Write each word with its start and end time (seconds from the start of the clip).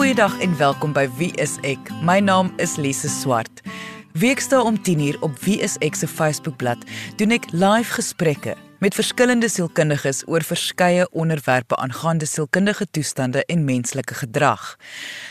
Goeiedag 0.00 0.38
en 0.40 0.56
welkom 0.56 0.94
by 0.96 1.02
Wie 1.18 1.28
is 1.36 1.58
ek? 1.60 1.90
My 2.00 2.22
naam 2.24 2.48
is 2.56 2.78
Lise 2.80 3.08
Swart. 3.12 3.60
Weekdae 4.16 4.62
om 4.64 4.78
10uur 4.80 5.18
op 5.20 5.34
Wie 5.44 5.58
is 5.60 5.74
ek 5.84 5.98
se 6.00 6.08
Facebookblad 6.08 6.86
doen 7.20 7.36
ek 7.36 7.50
live 7.52 7.92
gesprekke 7.98 8.54
met 8.80 8.96
verskillende 8.96 9.50
sielkundiges 9.52 10.22
oor 10.24 10.40
verskeie 10.40 11.04
onderwerpe 11.12 11.76
aangaande 11.76 12.24
sielkundige 12.24 12.88
toestande 12.96 13.44
en 13.44 13.68
menslike 13.68 14.16
gedrag. 14.22 14.78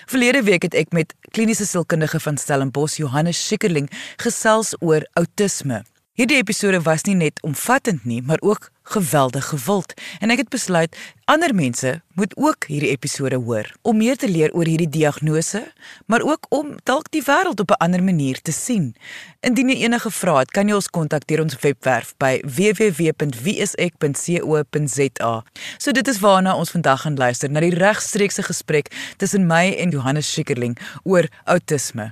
Verlede 0.06 0.46
week 0.46 0.70
het 0.70 0.78
ek 0.78 0.94
met 0.94 1.18
kliniese 1.34 1.66
sielkundige 1.66 2.22
van 2.22 2.38
Stellenbosch 2.38 3.02
Johannes 3.02 3.42
Schikkerling 3.42 3.90
gesels 4.22 4.76
oor 4.86 5.02
outisme. 5.18 5.82
Hierdie 6.14 6.38
episode 6.38 6.84
was 6.86 7.10
nie 7.10 7.18
net 7.18 7.42
omvattend 7.42 8.06
nie, 8.06 8.22
maar 8.22 8.46
ook 8.46 8.70
geweldig 8.90 9.46
gewild 9.54 9.94
en 10.20 10.30
ek 10.34 10.40
het 10.44 10.50
besluit 10.54 10.98
ander 11.30 11.54
mense 11.56 12.02
moet 12.18 12.34
ook 12.38 12.66
hierdie 12.68 12.90
episode 12.90 13.36
hoor 13.46 13.66
om 13.82 13.98
meer 14.02 14.18
te 14.18 14.30
leer 14.30 14.54
oor 14.58 14.66
hierdie 14.66 14.90
diagnose, 14.90 15.74
maar 16.06 16.22
ook 16.26 16.46
om 16.50 16.76
dalk 16.90 17.12
die 17.14 17.24
wêreld 17.24 17.60
op 17.60 17.72
'n 17.72 17.84
ander 17.86 18.04
manier 18.04 18.42
te 18.42 18.52
sien. 18.52 18.96
Indien 19.40 19.70
jy 19.70 19.76
enige 19.84 20.12
vrae 20.12 20.40
het, 20.40 20.52
kan 20.52 20.68
jy 20.68 20.74
ons 20.74 20.90
kontak 20.90 21.28
deur 21.28 21.42
ons 21.42 21.60
webwerf 21.60 22.14
by 22.18 22.42
www.wieisek.co.za. 22.44 25.44
So 25.78 25.92
dit 25.92 26.08
is 26.08 26.20
waarna 26.20 26.56
ons 26.56 26.72
vandag 26.72 27.02
gaan 27.02 27.16
luister 27.16 27.52
na 27.52 27.60
die 27.60 27.76
regstreekse 27.76 28.44
gesprek 28.44 29.14
tussen 29.18 29.48
my 29.48 29.76
en 29.78 29.90
Johannes 29.90 30.32
Schikkerling 30.32 30.78
oor 31.04 31.28
outisme. 31.44 32.12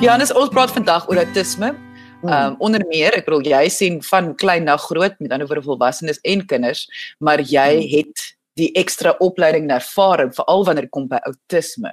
Janus, 0.00 0.32
ons 0.32 0.48
praat 0.48 0.70
vandag 0.70 1.08
oor 1.08 1.16
autisme. 1.16 1.87
Ehm 2.22 2.46
um, 2.46 2.54
onder 2.58 2.82
meer, 2.86 3.14
ek 3.14 3.28
bedoel 3.28 3.46
jy 3.46 3.68
sien 3.70 4.00
van 4.02 4.32
klein 4.34 4.64
na 4.66 4.74
groot, 4.76 5.14
met 5.22 5.30
ander 5.30 5.46
woorde 5.46 5.62
volwassenes 5.62 6.18
en 6.26 6.40
kinders, 6.50 6.80
maar 7.22 7.38
jy 7.38 7.68
hmm. 7.76 7.92
het 7.92 8.24
die 8.58 8.72
ekstra 8.80 9.12
opleiding 9.22 9.68
en 9.68 9.76
ervaring 9.76 10.32
veral 10.34 10.64
wanneer 10.66 10.88
dit 10.88 10.94
kom 10.96 11.06
by 11.06 11.20
autisme. 11.30 11.92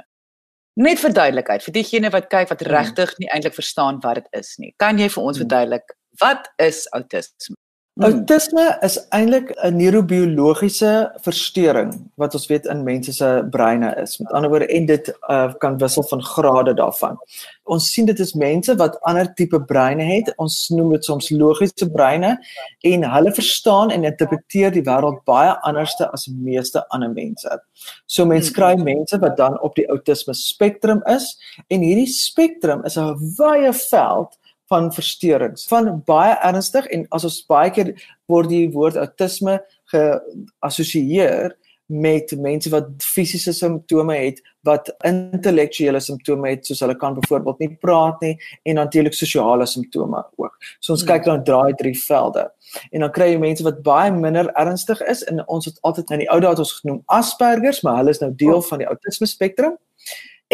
Net 0.81 0.99
vir 1.03 1.13
duidelikheid, 1.13 1.63
vir 1.67 1.75
diegene 1.77 2.09
wat 2.15 2.31
kyk 2.31 2.49
wat 2.49 2.63
hmm. 2.65 2.71
regtig 2.73 3.13
nie 3.21 3.29
eintlik 3.29 3.53
verstaan 3.59 4.01
wat 4.01 4.23
dit 4.23 4.41
is 4.41 4.49
nie. 4.57 4.73
Kan 4.81 4.97
jy 4.97 5.11
vir 5.13 5.29
ons 5.29 5.43
verduidelik 5.43 5.93
wat 6.23 6.49
is 6.57 6.81
autisme? 6.97 7.59
Hmm. 7.95 8.03
Autisme 8.03 8.63
is 8.83 8.97
eintlik 9.15 9.53
'n 9.63 9.77
neurobiologiese 9.79 11.15
verstoring 11.23 11.93
wat 12.19 12.33
ons 12.35 12.47
weet 12.47 12.65
in 12.65 12.83
mense 12.83 13.13
se 13.13 13.47
breine 13.49 13.95
is. 14.01 14.17
Met 14.19 14.31
ander 14.31 14.49
woorde, 14.49 14.67
en 14.67 14.85
dit 14.85 15.13
uh, 15.29 15.53
kan 15.57 15.77
wissel 15.77 16.03
van 16.03 16.23
grade 16.23 16.73
daarvan. 16.73 17.17
Ons 17.63 17.87
sien 17.93 18.05
dit 18.05 18.19
is 18.19 18.33
mense 18.33 18.75
wat 18.75 18.99
ander 19.01 19.33
tipe 19.33 19.63
breine 19.63 20.03
het. 20.03 20.33
Ons 20.35 20.69
noem 20.75 20.91
dit 20.91 21.05
soms 21.05 21.29
logiese 21.29 21.89
breine 21.91 22.37
en 22.81 23.03
hulle 23.03 23.31
verstaan 23.31 23.91
en 23.91 24.03
interpreteer 24.03 24.71
die 24.71 24.83
wêreld 24.83 25.23
baie 25.23 25.55
anderste 25.63 26.11
as 26.11 26.27
meeste 26.27 26.83
ander 26.89 27.09
mense. 27.09 27.59
So 28.05 28.25
mense 28.25 28.51
kry 28.51 28.73
hmm. 28.75 28.83
mense 28.83 29.19
wat 29.19 29.37
dan 29.37 29.55
op 29.61 29.75
die 29.75 29.87
autisme 29.87 30.33
spektrum 30.33 30.99
is 31.07 31.37
en 31.67 31.79
hierdie 31.79 32.11
spektrum 32.11 32.83
is 32.83 32.97
'n 32.97 33.15
wye 33.39 33.71
veld 33.71 34.35
van 34.71 34.91
versteurings 34.93 35.67
van 35.69 35.91
baie 36.05 36.35
ernstig 36.43 36.87
en 36.93 37.05
as 37.15 37.27
ons 37.27 37.41
baie 37.49 37.71
keer 37.71 37.93
word 38.31 38.49
die 38.49 38.65
woord 38.73 38.97
autisme 39.01 39.59
geassosieer 39.93 41.55
met 41.85 42.31
mense 42.41 42.69
wat 42.73 42.87
fisiese 43.03 43.53
simptome 43.53 44.15
het 44.17 44.39
wat 44.65 44.89
intellektuele 45.05 45.99
simptome 46.01 46.49
het 46.49 46.65
soos 46.65 46.81
hulle 46.81 46.95
kan 46.97 47.13
byvoorbeeld 47.13 47.59
nie 47.61 47.75
praat 47.81 48.21
nie 48.25 48.33
en 48.65 48.79
natuurlik 48.79 49.13
sosiale 49.13 49.67
simptome 49.69 50.23
ook. 50.35 50.55
So 50.79 50.95
ons 50.95 51.03
hmm. 51.03 51.11
kyk 51.11 51.27
dan 51.29 51.43
draai 51.45 51.75
drie 51.77 51.93
velde. 51.99 52.47
En 52.91 53.05
dan 53.05 53.13
kry 53.13 53.29
jy 53.31 53.41
mense 53.41 53.65
wat 53.67 53.83
baie 53.85 54.11
minder 54.11 54.49
ernstig 54.57 55.01
is 55.05 55.21
en 55.29 55.43
ons 55.45 55.69
het 55.69 55.77
altyd 55.81 56.15
in 56.15 56.25
die 56.25 56.31
ou 56.33 56.39
dae 56.41 56.55
het 56.55 56.63
ons 56.65 56.73
genoem 56.79 57.03
Aspergers, 57.05 57.83
maar 57.85 58.01
hulle 58.01 58.15
is 58.17 58.23
nou 58.23 58.31
deel 58.33 58.57
oh. 58.57 58.65
van 58.65 58.81
die 58.81 58.89
autisme 58.89 59.29
spektrum 59.29 59.77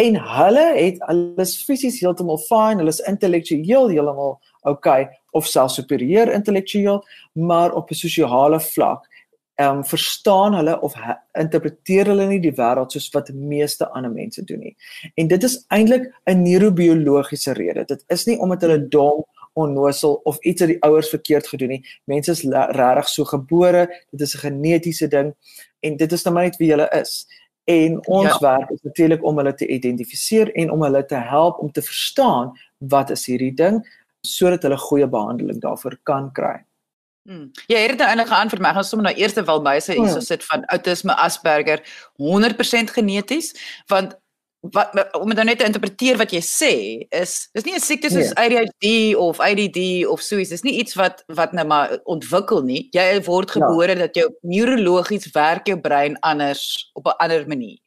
en 0.02 0.18
hulle 0.18 0.66
het 0.74 1.00
alles 1.12 1.54
fisies 1.66 2.00
heeltemal 2.02 2.40
fyn, 2.48 2.80
hulle 2.82 2.92
is 2.94 3.02
intellektueel 3.10 3.92
heeltemal 3.92 4.38
okay 4.68 5.08
of 5.36 5.46
selfs 5.46 5.78
superieur 5.78 6.32
intellektueel, 6.32 7.02
maar 7.32 7.74
op 7.78 7.90
'n 7.90 7.94
sosiale 7.94 8.60
vlak 8.60 9.08
ehm 9.54 9.76
um, 9.76 9.84
verstaan 9.84 10.54
hulle 10.54 10.80
of 10.80 10.94
interpreteer 11.38 12.06
hulle 12.06 12.26
nie 12.26 12.40
die 12.40 12.54
wêreld 12.56 12.94
soos 12.94 13.10
wat 13.14 13.28
meeste 13.34 13.88
ander 13.90 14.10
mense 14.10 14.44
doen 14.44 14.58
nie. 14.58 14.76
En 15.14 15.28
dit 15.28 15.42
is 15.42 15.64
eintlik 15.68 16.08
'n 16.24 16.42
neurobiologiese 16.42 17.52
rede. 17.52 17.84
Dit 17.84 18.04
is 18.08 18.24
nie 18.26 18.38
omdat 18.38 18.60
hulle 18.60 18.88
dom 18.88 19.24
onnosel 19.52 20.14
of 20.24 20.38
iets 20.40 20.60
uit 20.60 20.70
die 20.70 20.82
ouers 20.82 21.08
verkeerd 21.08 21.48
gedoen 21.48 21.68
nie. 21.68 21.84
Mense 22.04 22.30
is 22.30 22.44
regtig 22.48 23.08
so 23.08 23.24
gebore, 23.24 23.86
dit 24.10 24.20
is 24.20 24.34
'n 24.34 24.38
genetiese 24.38 25.08
ding 25.08 25.34
en 25.80 25.96
dit 25.96 26.12
is 26.12 26.24
net 26.24 26.56
wie 26.56 26.70
hulle 26.70 26.88
is. 27.00 27.26
En 27.64 28.06
ons 28.06 28.28
ja. 28.28 28.38
werk 28.38 28.70
is 28.70 28.82
natuurlik 28.82 29.24
om 29.24 29.36
hulle 29.36 29.54
te 29.54 29.66
identifiseer 29.66 30.50
en 30.58 30.70
om 30.70 30.82
hulle 30.82 31.04
te 31.06 31.20
help 31.20 31.58
om 31.62 31.70
te 31.72 31.82
verstaan 31.82 32.52
wat 32.78 33.10
is 33.10 33.26
hierdie 33.26 33.54
ding 33.54 33.82
sodat 34.26 34.62
hulle 34.62 34.78
goeie 34.78 35.08
behandeling 35.08 35.60
daarvoor 35.62 35.98
kan 36.02 36.30
kry. 36.32 36.62
Hmm. 37.22 37.50
Ja, 37.66 37.78
hier 37.78 37.88
het 37.94 37.98
nou 37.98 38.08
eintlik 38.08 38.30
geantwoord, 38.30 38.62
maar 38.62 38.70
ek 38.70 38.80
gaan 38.80 38.86
sommer 38.86 39.06
nou 39.06 39.18
eers 39.18 39.34
wel 39.34 39.60
by 39.62 39.76
sy 39.78 39.94
hierso 39.94 40.18
hmm. 40.18 40.26
sit 40.26 40.44
van 40.46 40.64
autisme 40.74 41.14
Asperger 41.22 41.82
100% 42.18 42.94
geneties, 42.96 43.52
want 43.90 44.16
wat 44.70 44.94
om 45.18 45.26
dit 45.26 45.36
nou 45.36 45.44
net 45.46 45.58
te 45.58 45.66
interpreteer 45.66 46.18
wat 46.20 46.30
jy 46.30 46.40
sê 46.46 46.74
is 47.10 47.48
dis 47.50 47.64
nie 47.66 47.74
'n 47.74 47.82
siekte 47.82 48.10
soos 48.10 48.30
nee. 48.30 48.38
ADHD 48.38 49.16
of 49.18 49.40
ADD 49.42 50.06
of 50.06 50.22
so 50.22 50.38
iets 50.38 50.54
dis 50.54 50.62
nie 50.62 50.78
iets 50.78 50.94
wat 50.94 51.24
wat 51.26 51.52
nou 51.52 51.66
maar 51.66 51.98
ontwikkel 52.04 52.62
nie 52.62 52.86
jy 52.94 53.22
word 53.26 53.50
ja. 53.50 53.58
gebore 53.58 53.96
ja. 53.96 54.06
dat 54.06 54.14
jou 54.14 54.28
neurologies 54.42 55.30
werk 55.34 55.66
jou 55.66 55.80
brein 55.80 56.16
anders 56.20 56.90
op 56.94 57.06
'n 57.06 57.18
ander 57.18 57.48
manier 57.48 57.78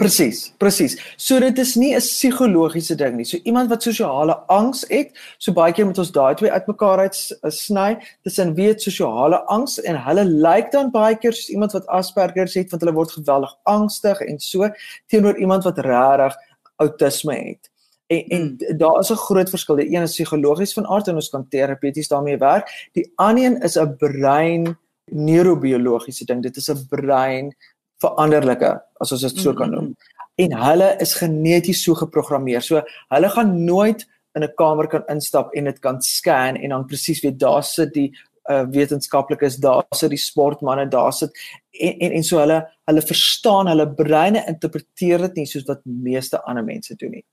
Presies, 0.00 0.54
presies. 0.56 0.94
So 1.20 1.36
dit 1.40 1.58
is 1.58 1.74
nie 1.76 1.94
'n 1.94 2.00
psigologiese 2.00 2.96
ding 2.96 3.16
nie. 3.16 3.24
So 3.24 3.36
iemand 3.44 3.68
wat 3.68 3.82
sosiale 3.82 4.34
angs 4.48 4.84
het, 4.88 5.10
so 5.38 5.52
baie 5.52 5.72
keer 5.72 5.86
moet 5.86 5.98
ons 5.98 6.10
daai 6.10 6.34
twee 6.34 6.50
uitmekaar 6.50 6.98
uit 6.98 7.14
sny. 7.52 7.98
Tussen 8.22 8.54
wie 8.54 8.68
het 8.68 8.82
sosiale 8.82 9.44
angs 9.44 9.80
en 9.80 9.96
hulle 9.96 10.24
lyk 10.24 10.70
dan 10.72 10.90
baie 10.90 11.16
keer 11.16 11.32
soos 11.32 11.50
iemand 11.50 11.72
wat 11.72 11.86
Asperger 11.86 12.48
het 12.48 12.70
want 12.70 12.82
hulle 12.82 12.94
word 12.94 13.12
geweldig 13.12 13.56
angstig 13.64 14.20
en 14.20 14.38
so 14.38 14.70
teenoor 15.06 15.36
iemand 15.36 15.64
wat 15.64 15.78
regtig 15.78 16.36
autisme 16.76 17.34
het. 17.34 17.70
En 18.06 18.24
en 18.28 18.56
hmm. 18.58 18.78
daar 18.78 18.98
is 19.00 19.10
'n 19.10 19.14
groot 19.14 19.50
verskil. 19.50 19.76
Die 19.76 19.94
een 19.94 20.02
is 20.02 20.14
psigologies 20.14 20.72
van 20.72 20.86
aard 20.86 21.08
en 21.08 21.14
ons 21.14 21.30
kan 21.30 21.48
terapeuties 21.48 22.08
daarmee 22.08 22.38
werk. 22.38 22.88
Die 22.92 23.12
ander 23.16 23.44
een 23.44 23.62
is 23.62 23.76
'n 23.76 23.96
brein 23.96 24.78
neurobiologiese 25.04 26.24
ding. 26.24 26.42
Dit 26.42 26.56
is 26.56 26.70
'n 26.70 26.86
brein 26.88 27.54
veranderlike 28.00 28.72
as 29.00 29.12
ons 29.12 29.26
dit 29.26 29.42
so 29.42 29.54
kan 29.54 29.70
noem. 29.70 29.92
En 30.40 30.56
hulle 30.56 30.96
is 31.04 31.14
geneties 31.14 31.82
so 31.84 31.94
geprogrammeer. 31.94 32.64
So 32.64 32.82
hulle 33.12 33.28
gaan 33.28 33.64
nooit 33.64 34.06
in 34.34 34.44
'n 34.44 34.54
kamer 34.54 34.86
kan 34.86 35.04
instap 35.08 35.52
en 35.54 35.64
dit 35.64 35.78
kan 35.78 36.02
scan 36.02 36.56
en 36.56 36.68
dan 36.68 36.86
presies 36.86 37.20
weet 37.20 37.38
daar 37.38 37.64
sit 37.64 37.92
die 37.94 38.12
uh, 38.50 38.64
wetenskaplikes, 38.70 39.56
daar 39.56 39.84
sit 39.90 40.10
die 40.10 40.18
sportmense, 40.18 40.88
daar 40.88 41.12
sit 41.12 41.30
en, 41.70 41.98
en 41.98 42.12
en 42.12 42.22
so 42.22 42.38
hulle 42.38 42.68
hulle 42.84 43.02
verstaan, 43.02 43.66
hulle 43.66 43.94
breine 43.94 44.44
interpreteer 44.46 45.18
dit 45.18 45.34
nie 45.34 45.46
soos 45.46 45.66
wat 45.66 45.80
meeste 45.84 46.42
ander 46.42 46.64
mense 46.64 46.94
doen 46.96 47.10
nie. 47.10 47.24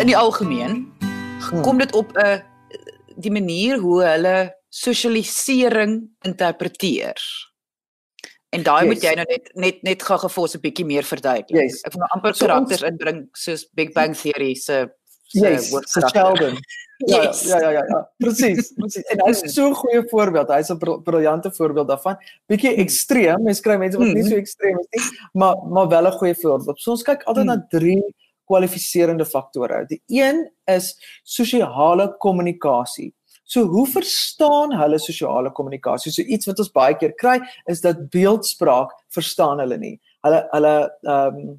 In 0.00 0.06
die 0.06 0.16
algemeen 0.16 0.92
hmm. 1.00 1.62
kom 1.62 1.78
dit 1.78 1.94
op 1.94 2.12
'n 2.16 2.20
uh, 2.26 2.38
die 3.16 3.32
manier 3.32 3.78
hoe 3.78 4.02
hulle 4.04 4.55
sosialisering 4.76 6.00
interpreteer. 6.26 7.20
En 8.54 8.64
daai 8.64 8.86
yes. 8.86 8.90
moet 8.92 9.04
jy 9.04 9.14
nou 9.18 9.26
net 9.28 9.50
net 9.54 9.82
net 9.86 10.02
gou 10.06 10.18
gefos 10.22 10.56
'n 10.56 10.62
bietjie 10.62 10.86
meer 10.86 11.06
verduidelik. 11.06 11.70
Yes. 11.70 11.82
Ek 11.84 11.94
wil 11.94 12.04
nou 12.04 12.10
amper 12.16 12.34
so 12.34 12.46
karakters 12.46 12.82
ons... 12.82 12.90
inbring 12.90 13.22
soos 13.34 13.66
Big 13.74 13.92
Bang 13.96 14.16
Theory 14.16 14.54
se 14.54 14.86
se 15.26 15.46
yes, 15.46 15.72
Sheldon. 16.12 16.58
Ja, 16.96 17.18
yes. 17.26 17.42
ja, 17.44 17.58
ja, 17.60 17.70
ja, 17.76 17.82
ja. 17.84 17.98
Presies, 18.16 18.70
presies. 18.72 19.04
En 19.12 19.20
hy 19.20 19.32
is 19.34 19.42
so 19.52 19.66
'n 19.68 19.74
goeie 19.76 20.00
voorbeeld. 20.08 20.48
Hy's 20.48 20.70
'n 20.72 20.78
briljante 21.04 21.50
voorbeeld 21.52 21.88
daarvan. 21.88 22.16
Bietjie 22.48 22.70
hmm. 22.70 22.80
ekstreem. 22.80 23.42
Mens 23.42 23.60
kry 23.60 23.76
mense 23.76 23.98
wat 23.98 24.14
nie 24.14 24.22
so 24.22 24.32
hmm. 24.32 24.44
ekstreem 24.44 24.78
is 24.78 24.88
nie, 24.90 25.18
maar 25.32 25.60
maar 25.68 25.88
wel 25.88 26.08
'n 26.08 26.16
goeie 26.16 26.34
voorbeeld. 26.34 26.80
So 26.80 26.90
ons 26.90 27.04
kyk 27.04 27.26
altyd 27.28 27.44
hmm. 27.44 27.52
na 27.52 27.66
drie 27.68 28.00
kwalifiserende 28.48 29.26
faktore. 29.26 29.84
Die 29.90 30.00
een 30.08 30.46
is 30.64 30.96
sosiale 31.22 32.16
kommunikasie. 32.18 33.12
So 33.46 33.62
hoe 33.70 33.86
verstaan 33.86 34.74
hulle 34.74 34.98
sosiale 34.98 35.52
kommunikasie? 35.54 36.12
So 36.12 36.22
iets 36.22 36.48
wat 36.50 36.58
ons 36.58 36.72
baie 36.74 36.96
keer 36.98 37.14
kry 37.14 37.38
is 37.70 37.80
dat 37.84 38.08
beeldspraak 38.10 38.90
verstaan 39.14 39.62
hulle 39.62 39.78
nie. 39.78 39.94
Hulle 40.26 40.42
hulle 40.50 40.74
ehm 41.06 41.38
um, 41.46 41.54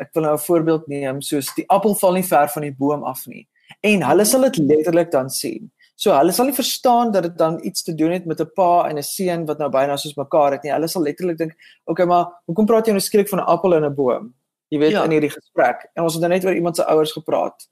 ek 0.00 0.12
wil 0.14 0.22
nou 0.22 0.34
'n 0.34 0.44
voorbeeld 0.44 0.86
neem 0.88 1.20
soos 1.20 1.48
die 1.56 1.64
appel 1.68 1.94
val 1.94 2.12
nie 2.12 2.24
ver 2.24 2.48
van 2.48 2.62
die 2.62 2.76
boom 2.78 3.02
af 3.04 3.26
nie. 3.26 3.48
En 3.82 4.02
hulle 4.02 4.24
sal 4.24 4.42
dit 4.48 4.56
letterlik 4.56 5.10
dan 5.10 5.30
sien. 5.30 5.70
So 5.96 6.12
hulle 6.16 6.32
sal 6.32 6.46
nie 6.48 6.56
verstaan 6.56 7.10
dat 7.12 7.22
dit 7.22 7.36
dan 7.36 7.58
iets 7.64 7.82
te 7.82 7.94
doen 7.94 8.12
het 8.12 8.26
met 8.26 8.40
'n 8.40 8.50
pa 8.54 8.88
en 8.88 8.96
'n 8.98 9.02
seun 9.02 9.46
wat 9.46 9.58
nou 9.58 9.70
byna 9.70 9.96
soos 9.96 10.16
mekaar 10.16 10.52
het 10.52 10.62
nie. 10.62 10.72
Hulle 10.72 10.88
sal 10.88 11.02
letterlik 11.02 11.38
dink, 11.38 11.52
"Oké, 11.52 11.90
okay, 11.90 12.06
maar 12.06 12.26
hoekom 12.46 12.66
praat 12.66 12.86
jy 12.86 12.92
nou 12.92 13.00
skielik 13.00 13.28
van 13.28 13.38
'n 13.38 13.46
appel 13.46 13.74
en 13.74 13.84
'n 13.84 13.94
boom?" 13.94 14.34
Jy 14.68 14.78
weet 14.78 14.90
ja. 14.90 15.04
in 15.04 15.10
hierdie 15.10 15.30
gesprek. 15.30 15.90
En 15.94 16.02
ons 16.02 16.12
het 16.12 16.22
nou 16.22 16.32
net 16.32 16.44
oor 16.44 16.54
iemand 16.54 16.76
se 16.76 16.84
ouers 16.84 17.12
gepraat. 17.12 17.68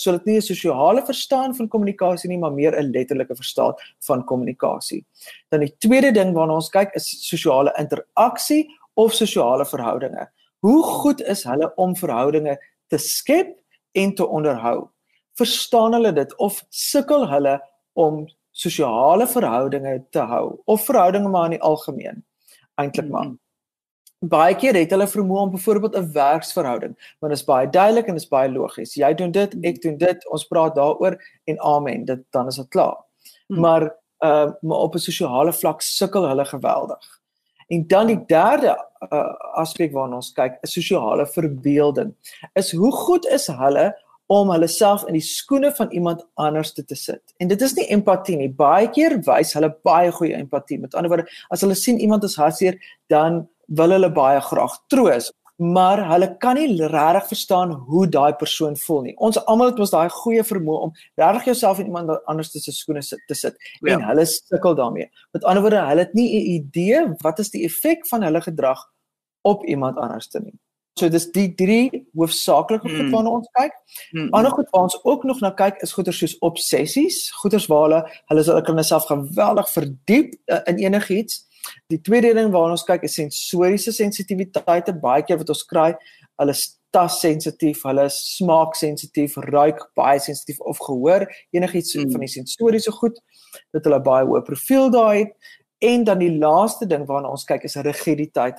So 0.00 0.12
dit 0.16 0.24
nie 0.24 0.36
'n 0.36 0.42
sosiale 0.42 1.02
verstaan 1.04 1.54
van 1.54 1.68
kommunikasie 1.68 2.28
nie, 2.28 2.38
maar 2.38 2.52
meer 2.52 2.72
'n 2.72 2.90
letterlike 2.90 3.36
verstaan 3.36 3.74
van 4.06 4.24
kommunikasie. 4.24 5.04
Dan 5.50 5.60
die 5.60 5.74
tweede 5.78 6.12
ding 6.12 6.34
waarna 6.34 6.54
ons 6.54 6.70
kyk 6.70 6.94
is 6.94 7.28
sosiale 7.28 7.72
interaksie 7.78 8.68
of 8.94 9.12
sosiale 9.12 9.66
verhoudinge. 9.66 10.28
Hoe 10.60 10.82
goed 10.82 11.20
is 11.22 11.44
hulle 11.44 11.72
om 11.76 11.96
verhoudinge 11.96 12.58
te 12.88 12.98
skep 12.98 13.58
en 13.92 14.14
te 14.14 14.26
onderhou? 14.26 14.88
Verstaan 15.34 15.92
hulle 15.92 16.12
dit 16.12 16.36
of 16.36 16.64
sukkel 16.68 17.28
hulle 17.28 17.60
om 17.92 18.26
sosiale 18.52 19.26
verhoudinge 19.26 20.04
te 20.10 20.20
hou 20.20 20.60
of 20.64 20.84
verhoudinge 20.84 21.28
maar 21.28 21.44
in 21.44 21.58
die 21.58 21.62
algemeen? 21.62 22.24
Eintlik 22.74 23.08
maar. 23.08 23.24
Mm 23.24 23.28
-hmm 23.28 23.49
baie 24.20 24.54
keer 24.54 24.76
het 24.76 24.90
hulle 24.92 25.06
vermoë 25.08 25.44
om 25.46 25.50
byvoorbeeld 25.50 25.96
'n 25.96 26.12
werksverhouding, 26.12 26.94
want 27.20 27.32
dit 27.32 27.40
is 27.40 27.44
baie 27.44 27.70
duidelik 27.70 28.06
en 28.06 28.14
dit 28.14 28.22
is 28.22 28.28
baie 28.28 28.50
logies. 28.52 28.94
Jy 28.94 29.14
doen 29.14 29.30
dit, 29.30 29.54
ek 29.62 29.82
doen 29.82 29.96
dit, 29.96 30.28
ons 30.28 30.46
praat 30.46 30.74
daaroor 30.74 31.16
en 31.44 31.60
amen, 31.60 32.04
dit 32.04 32.20
dan 32.30 32.46
is 32.46 32.56
dit 32.56 32.68
klaar. 32.68 32.98
Hmm. 33.48 33.60
Maar 33.60 33.82
uh 34.24 34.52
maar 34.60 34.78
op 34.78 34.94
'n 34.94 34.98
sosiale 34.98 35.52
vlak 35.52 35.80
sukkel 35.80 36.28
hulle 36.28 36.44
geweldig. 36.44 37.20
En 37.68 37.86
dan 37.86 38.06
die 38.06 38.24
derde 38.26 38.86
uh, 39.12 39.34
aspek 39.54 39.92
waarna 39.92 40.18
ons 40.18 40.32
kyk, 40.32 40.58
is 40.60 40.72
sosiale 40.72 41.26
verbeelding. 41.26 42.14
Is 42.58 42.72
hoe 42.72 42.92
goed 42.92 43.26
is 43.26 43.46
hulle 43.46 43.94
om 44.26 44.50
hulle 44.50 44.66
self 44.66 45.06
in 45.06 45.16
die 45.18 45.24
skoene 45.24 45.72
van 45.74 45.90
iemand 45.90 46.26
anders 46.34 46.72
te, 46.72 46.84
te 46.84 46.94
sit. 46.94 47.22
En 47.38 47.48
dit 47.48 47.62
is 47.62 47.74
nie 47.74 47.86
empatie 47.94 48.36
nie. 48.36 48.50
Baie 48.50 48.90
keer 48.90 49.16
wys 49.26 49.54
hulle 49.58 49.70
baie 49.86 50.10
goeie 50.14 50.34
empatie. 50.34 50.78
Met 50.78 50.94
ander 50.94 51.10
woorde, 51.10 51.30
as 51.48 51.64
hulle 51.66 51.74
sien 51.78 51.98
iemand 51.98 52.26
is 52.26 52.36
hartseer, 52.38 52.78
dan 53.06 53.48
wil 53.76 53.94
hulle 53.94 54.10
baie 54.12 54.40
graag 54.42 54.76
troos, 54.92 55.30
maar 55.60 56.00
hulle 56.08 56.30
kan 56.40 56.56
nie 56.56 56.86
regtig 56.88 57.26
verstaan 57.28 57.72
hoe 57.90 58.06
daai 58.08 58.32
persoon 58.40 58.76
voel 58.80 59.02
nie. 59.08 59.16
Ons 59.20 59.38
almal 59.44 59.72
het 59.72 59.82
ons 59.84 59.92
daai 59.92 60.08
goeie 60.14 60.44
vermoë 60.46 60.86
om 60.86 60.94
regtig 61.20 61.50
jouself 61.50 61.82
in 61.82 61.90
iemand 61.90 62.14
anders 62.30 62.52
se 62.54 62.72
skoene 62.72 63.02
sit 63.04 63.20
te 63.28 63.36
sit 63.36 63.58
ja. 63.80 63.94
en 63.94 64.06
hulle 64.08 64.24
sukkel 64.26 64.74
daarmee. 64.78 65.10
Met 65.36 65.44
ander 65.44 65.62
woorde, 65.66 65.84
hulle 65.90 66.06
het 66.06 66.16
nie 66.16 66.28
'n 66.38 66.48
idee 66.56 67.04
wat 67.20 67.38
is 67.38 67.50
die 67.50 67.64
effek 67.68 68.06
van 68.08 68.22
hulle 68.22 68.40
gedrag 68.40 68.88
op 69.42 69.64
iemand 69.64 69.96
anders 69.96 70.28
te 70.28 70.40
nie. 70.40 70.56
So 70.98 71.08
dis 71.08 71.30
die 71.32 71.48
drie 71.54 72.06
hoofsaaklike 72.18 72.88
goed 72.88 72.98
hmm. 72.98 73.12
waarna 73.14 73.30
ons 73.30 73.48
kyk. 73.56 73.76
Hmm. 74.10 74.28
Ander 74.36 74.50
goed 74.50 74.70
waar 74.70 74.88
ons 74.88 74.98
ook 75.04 75.24
nog 75.24 75.40
na 75.40 75.50
kyk 75.56 75.78
is 75.84 75.92
goeters 75.92 76.18
soos 76.18 76.38
obsessies, 76.38 77.30
goeters 77.42 77.68
waar 77.70 77.86
hulle 77.86 78.00
hulle 78.32 78.44
sal 78.44 78.60
hulle 78.66 78.84
self 78.84 79.06
geweldig 79.08 79.70
verdiep 79.70 80.34
uh, 80.46 80.60
in 80.72 80.82
enigiets. 80.82 81.46
Die 81.90 82.00
tweede 82.00 82.34
ding 82.34 82.52
waarna 82.54 82.76
ons 82.76 82.86
kyk 82.86 83.04
is 83.08 83.16
sensoriese 83.18 83.92
sensitiwiteite. 83.92 84.94
Baie 85.02 85.24
keer 85.26 85.40
wat 85.40 85.52
ons 85.52 85.64
kry, 85.68 85.92
hulle 86.40 86.54
is 86.56 86.66
tas 86.94 87.20
sensitief, 87.22 87.84
hulle 87.86 88.08
is 88.10 88.18
smaak 88.36 88.74
sensitief, 88.78 89.36
ruik 89.50 89.82
baie 89.98 90.18
sensitief 90.22 90.58
of 90.66 90.80
gehoor 90.82 91.26
enigiets 91.54 91.94
mm. 91.94 92.10
van 92.14 92.24
die 92.24 92.32
sensoriese 92.32 92.92
goed 92.96 93.20
dat 93.74 93.86
hulle 93.86 94.00
baie 94.02 94.26
hoë 94.26 94.42
profiel 94.46 94.90
daai 94.90 95.24
het. 95.24 95.34
En 95.80 96.04
dan 96.04 96.20
die 96.20 96.34
laaste 96.36 96.84
ding 96.84 97.06
waarna 97.08 97.30
ons 97.32 97.46
kyk 97.48 97.62
is 97.64 97.78
rigiditeit. 97.86 98.58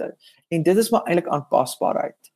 En 0.50 0.63
dit 0.65 0.77
is 0.77 0.89
maar 0.89 1.06
eintlik 1.06 1.27
aanpasbaarheid. 1.30 2.31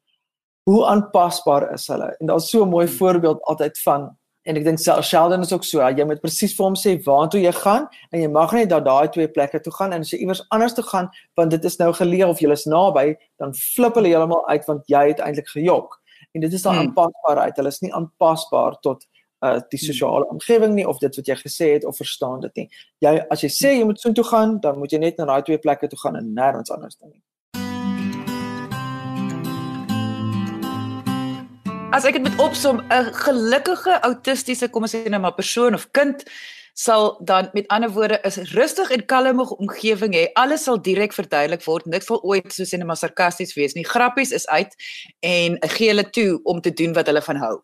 Hoe 0.70 0.84
aanpasbaar 0.92 1.72
is 1.74 1.88
hulle? 1.90 2.12
En 2.20 2.30
daar's 2.30 2.50
so 2.50 2.66
'n 2.66 2.70
mooi 2.70 2.86
mm. 2.86 2.94
voorbeeld 3.00 3.42
altyd 3.42 3.82
van 3.82 4.12
en 4.46 4.60
ek 4.60 4.66
dink 4.66 4.80
Sheldon 4.80 5.42
is 5.42 5.54
ook 5.54 5.66
so, 5.66 5.82
jy 5.82 6.06
moet 6.06 6.22
presies 6.22 6.54
vir 6.58 6.68
hom 6.68 6.78
sê 6.78 6.96
waartoe 7.06 7.42
jy 7.42 7.54
gaan 7.58 7.88
en 8.12 8.22
jy 8.22 8.30
mag 8.30 8.54
net 8.54 8.70
dat 8.70 8.86
daai 8.86 9.10
twee 9.14 9.28
plekke 9.28 9.62
toe 9.66 9.74
gaan 9.74 9.96
en 9.96 10.06
as 10.06 10.14
jy 10.14 10.22
iewers 10.22 10.44
anders 10.54 10.78
toe 10.78 10.86
gaan 10.86 11.10
want 11.40 11.54
dit 11.56 11.66
is 11.66 11.80
nou 11.82 11.92
geleë 11.98 12.30
of 12.30 12.42
jy 12.44 12.52
is 12.54 12.68
naby, 12.70 13.16
dan 13.42 13.56
flip 13.58 13.98
hulle 13.98 14.14
heeltemal 14.14 14.46
uit 14.52 14.70
want 14.70 14.86
jy 14.92 15.04
het 15.10 15.24
eintlik 15.26 15.50
gejok. 15.50 15.98
En 16.36 16.42
dit 16.42 16.54
is 16.54 16.62
dan 16.62 16.76
hmm. 16.76 16.90
aanpasbaarheid. 16.90 17.58
Hulle 17.58 17.72
is 17.72 17.82
nie 17.82 17.94
aanpasbaar 17.96 18.80
tot 18.86 19.06
uh 19.46 19.58
die 19.72 19.80
hmm. 19.80 19.88
sosiale 19.88 20.28
omgewing 20.32 20.74
nie 20.76 20.88
of 20.88 21.00
dit 21.02 21.18
wat 21.20 21.30
jy 21.32 21.36
gesê 21.42 21.72
het 21.74 21.86
of 21.86 21.98
verstaan 21.98 22.42
dit 22.46 22.62
nie. 22.62 22.68
Jy 23.04 23.18
as 23.32 23.44
jy 23.46 23.52
sê 23.52 23.76
jy 23.80 23.86
moet 23.88 24.02
soontoe 24.02 24.26
gaan, 24.30 24.60
dan 24.62 24.78
moet 24.82 24.94
jy 24.94 25.00
net 25.02 25.18
na 25.18 25.30
daai 25.32 25.48
twee 25.48 25.62
plekke 25.62 25.90
toe 25.92 26.00
gaan 26.06 26.20
en 26.20 26.34
nêrens 26.38 26.74
anders 26.76 26.98
toe 27.00 27.10
nie. 27.10 27.22
As 31.96 32.04
ek 32.04 32.18
dit 32.18 32.26
met 32.28 32.40
opsom 32.44 32.82
'n 32.92 33.14
gelukkige 33.24 33.94
autistiese 34.04 34.68
kom 34.70 34.84
ons 34.84 34.96
sê 34.96 35.08
nou 35.10 35.22
maar 35.22 35.36
persoon 35.36 35.74
of 35.74 35.88
kind 35.92 36.26
sal 36.74 37.22
dan 37.24 37.50
met 37.54 37.68
ander 37.68 37.90
woorde 37.90 38.20
is 38.28 38.38
rustig 38.52 38.92
en 38.92 39.06
kalme 39.06 39.44
omgewing 39.58 40.14
hê. 40.14 40.26
Alles 40.34 40.64
sal 40.64 40.82
direk 40.82 41.14
verduidelik 41.14 41.64
word. 41.64 41.86
Niks 41.86 42.06
sal 42.06 42.20
ooit 42.24 42.52
so 42.54 42.64
sê 42.64 42.78
net 42.78 42.88
maar 42.88 43.00
sarkasties 43.00 43.56
wees 43.56 43.74
nie. 43.74 43.86
Grappies 43.86 44.32
is 44.32 44.48
uit 44.48 44.76
en 45.20 45.58
gee 45.62 45.88
hulle 45.88 46.10
toe 46.10 46.40
om 46.44 46.62
te 46.62 46.74
doen 46.74 46.94
wat 46.94 47.08
hulle 47.08 47.22
van 47.22 47.36
hou. 47.36 47.56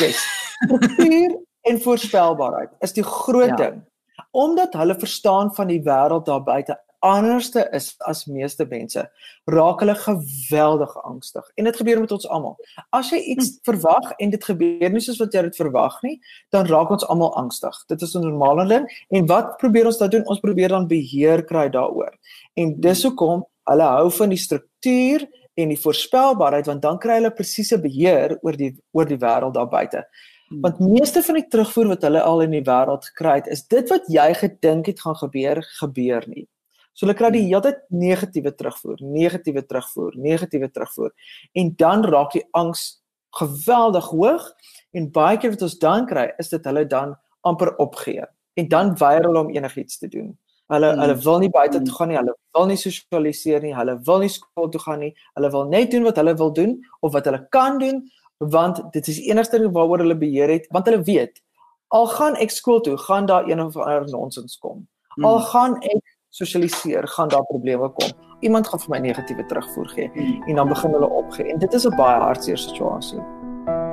Yes. 0.00 0.18
Struktuur 0.64 1.38
en 1.70 1.80
voorspelbaarheid 1.80 2.70
is 2.80 2.92
die 2.92 3.06
groot 3.06 3.54
ja. 3.54 3.56
ding. 3.56 3.84
Omdat 4.30 4.74
hulle 4.74 4.98
verstaan 4.98 5.54
van 5.54 5.66
die 5.66 5.82
wêreld 5.82 6.26
daar 6.26 6.42
buite 6.42 6.74
anderste 7.00 7.68
is 7.72 7.94
as 8.08 8.24
meeste 8.28 8.66
mense, 8.68 9.02
raak 9.50 9.80
hulle 9.82 9.94
geweldig 9.96 10.92
angstig. 11.04 11.46
En 11.56 11.64
dit 11.68 11.76
gebeur 11.76 12.00
met 12.00 12.12
ons 12.12 12.28
almal. 12.28 12.56
As 12.96 13.10
jy 13.12 13.20
iets 13.34 13.48
hm. 13.48 13.58
verwag 13.70 14.12
en 14.18 14.32
dit 14.34 14.44
gebeur 14.44 14.92
nie 14.92 15.02
soos 15.04 15.20
wat 15.22 15.34
jy 15.34 15.44
dit 15.48 15.60
verwag 15.60 15.96
nie, 16.06 16.16
dan 16.54 16.68
raak 16.68 16.92
ons 16.96 17.06
almal 17.08 17.32
angstig. 17.40 17.76
Dit 17.88 18.02
is 18.02 18.14
'n 18.14 18.24
normale 18.26 18.66
ding. 18.68 18.88
En 19.10 19.26
wat 19.26 19.56
probeer 19.58 19.86
ons 19.86 19.98
dan 19.98 20.10
doen? 20.10 20.26
Ons 20.26 20.40
probeer 20.40 20.68
dan 20.68 20.86
beheer 20.86 21.44
kry 21.44 21.68
daaroor. 21.68 22.12
En 22.54 22.80
dis 22.80 23.02
hoekom 23.02 23.46
hulle 23.70 23.88
hou 23.96 24.10
van 24.10 24.28
die 24.28 24.38
struktuur 24.38 25.28
en 25.54 25.68
die 25.68 25.80
voorspelbaarheid 25.80 26.66
want 26.66 26.82
dan 26.82 26.98
kry 26.98 27.18
hulle 27.20 27.30
presiese 27.30 27.80
beheer 27.80 28.38
oor 28.42 28.56
die 28.56 28.76
oor 28.92 29.06
die 29.06 29.18
wêreld 29.18 29.54
daar 29.54 29.68
buite. 29.68 30.04
Hm. 30.48 30.60
Want 30.60 30.80
meeste 30.80 31.22
van 31.22 31.34
die 31.34 31.48
terugvoer 31.48 31.86
wat 31.94 32.02
hulle 32.02 32.22
al 32.22 32.42
in 32.42 32.50
die 32.50 32.64
wêreld 32.66 33.04
gekry 33.04 33.40
het, 33.40 33.46
is 33.46 33.66
dit 33.66 33.88
wat 33.88 34.08
jy 34.08 34.34
gedink 34.34 34.86
het 34.86 35.00
gaan 35.00 35.16
gebeur, 35.16 35.62
gebeur 35.80 36.26
nie. 36.26 36.48
So 36.92 37.06
hulle 37.06 37.16
kry 37.16 37.30
die 37.34 37.46
hele 37.46 37.62
tyd 37.64 37.82
negatiewe 37.94 38.52
terugvoer, 38.56 38.98
negatiewe 39.00 39.62
terugvoer, 39.66 40.16
negatiewe 40.16 40.70
terugvoer. 40.70 41.12
En 41.54 41.72
dan 41.78 42.04
raak 42.04 42.34
die 42.36 42.44
angs 42.58 43.00
geweldig 43.38 44.10
hoog 44.10 44.46
en 44.92 45.10
baie 45.14 45.38
keer 45.38 45.54
wat 45.54 45.62
ons 45.62 45.78
dan 45.78 46.06
kry 46.10 46.26
is 46.42 46.50
dit 46.50 46.64
hulle 46.66 46.84
dan 46.90 47.14
amper 47.46 47.76
opgee 47.82 48.24
en 48.58 48.68
dan 48.68 48.94
weier 48.98 49.24
hulle 49.24 49.44
om 49.46 49.52
enigiets 49.54 49.98
te 49.98 50.08
doen. 50.10 50.32
Hulle 50.70 50.90
hmm. 50.90 51.02
hulle 51.02 51.16
wil 51.24 51.38
nie 51.42 51.50
buite 51.50 51.82
toe 51.82 51.94
gaan 51.94 52.10
nie, 52.10 52.18
hulle 52.18 52.34
wil 52.56 52.66
nie 52.70 52.78
sosialiseer 52.78 53.62
nie, 53.62 53.74
hulle 53.74 53.96
wil 54.06 54.22
nie 54.22 54.30
skool 54.30 54.68
toe 54.70 54.82
gaan 54.82 55.00
nie. 55.02 55.12
Hulle 55.38 55.50
wil 55.54 55.70
net 55.70 55.94
doen 55.94 56.06
wat 56.06 56.18
hulle 56.20 56.34
wil 56.38 56.52
doen 56.54 56.76
of 57.00 57.14
wat 57.14 57.30
hulle 57.30 57.44
kan 57.54 57.78
doen 57.82 58.02
want 58.50 58.78
dit 58.94 59.08
is 59.12 59.18
die 59.20 59.28
enigste 59.28 59.58
ding 59.60 59.72
waaroor 59.74 60.00
hulle 60.00 60.16
beheer 60.16 60.48
het 60.48 60.68
want 60.74 60.86
hulle 60.88 61.02
weet 61.06 61.42
al 61.90 62.06
gaan 62.06 62.36
ek 62.38 62.52
skool 62.54 62.78
toe, 62.86 62.94
gaan 63.02 63.26
daar 63.26 63.48
een 63.50 63.60
of 63.60 63.76
ander 63.76 64.06
nonsens 64.10 64.58
kom. 64.62 64.84
Al 65.18 65.40
hmm. 65.40 65.46
gaan 65.50 65.74
ek 65.82 66.16
sosialiseer, 66.30 67.08
gaan 67.08 67.28
daar 67.28 67.44
probleme 67.44 67.90
kom. 67.90 68.10
Iemand 68.40 68.68
gaan 68.68 68.80
vir 68.80 68.90
my 68.94 68.98
negatiewe 68.98 69.44
terugvoer 69.46 69.88
gee 69.88 70.10
en 70.46 70.54
dan 70.54 70.68
begin 70.68 70.94
hulle 70.96 71.10
opgee 71.10 71.52
en 71.52 71.58
dit 71.58 71.72
is 71.74 71.86
'n 71.86 71.96
baie 71.96 72.20
hartseer 72.20 72.58
situasie. 72.58 73.20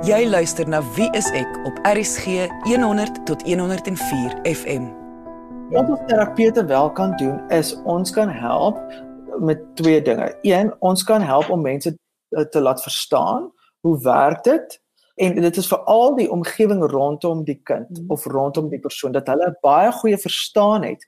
Jy 0.06 0.28
luister 0.28 0.68
na 0.68 0.82
Wie 0.94 1.10
is 1.10 1.30
ek 1.30 1.48
op 1.66 1.78
RSG 1.82 2.48
100 2.64 3.26
tot 3.26 3.42
104 3.42 4.38
FM. 4.44 4.84
Wat 5.70 5.88
ons 5.88 6.00
terapeute 6.06 6.64
wel 6.64 6.92
kan 6.92 7.16
doen 7.16 7.50
is 7.50 7.82
ons 7.82 8.10
kan 8.10 8.28
help 8.28 8.78
met 9.38 9.58
twee 9.74 10.02
dinge. 10.02 10.36
Een, 10.42 10.74
ons 10.78 11.02
kan 11.04 11.20
help 11.20 11.50
om 11.50 11.60
mense 11.60 11.98
te 12.50 12.60
laat 12.60 12.82
verstaan 12.82 13.52
hoe 13.80 14.02
werk 14.02 14.44
dit 14.44 14.80
en 15.14 15.34
dit 15.34 15.56
is 15.56 15.66
veral 15.66 16.14
die 16.16 16.30
omgewing 16.30 16.90
rondom 16.90 17.44
die 17.44 17.60
kind 17.62 17.98
hmm. 17.98 18.10
of 18.10 18.24
rondom 18.24 18.68
die 18.68 18.80
persoon 18.80 19.12
dat 19.12 19.26
hulle 19.26 19.56
baie 19.60 19.92
goeie 19.92 20.18
verstaan 20.18 20.84
het 20.86 21.04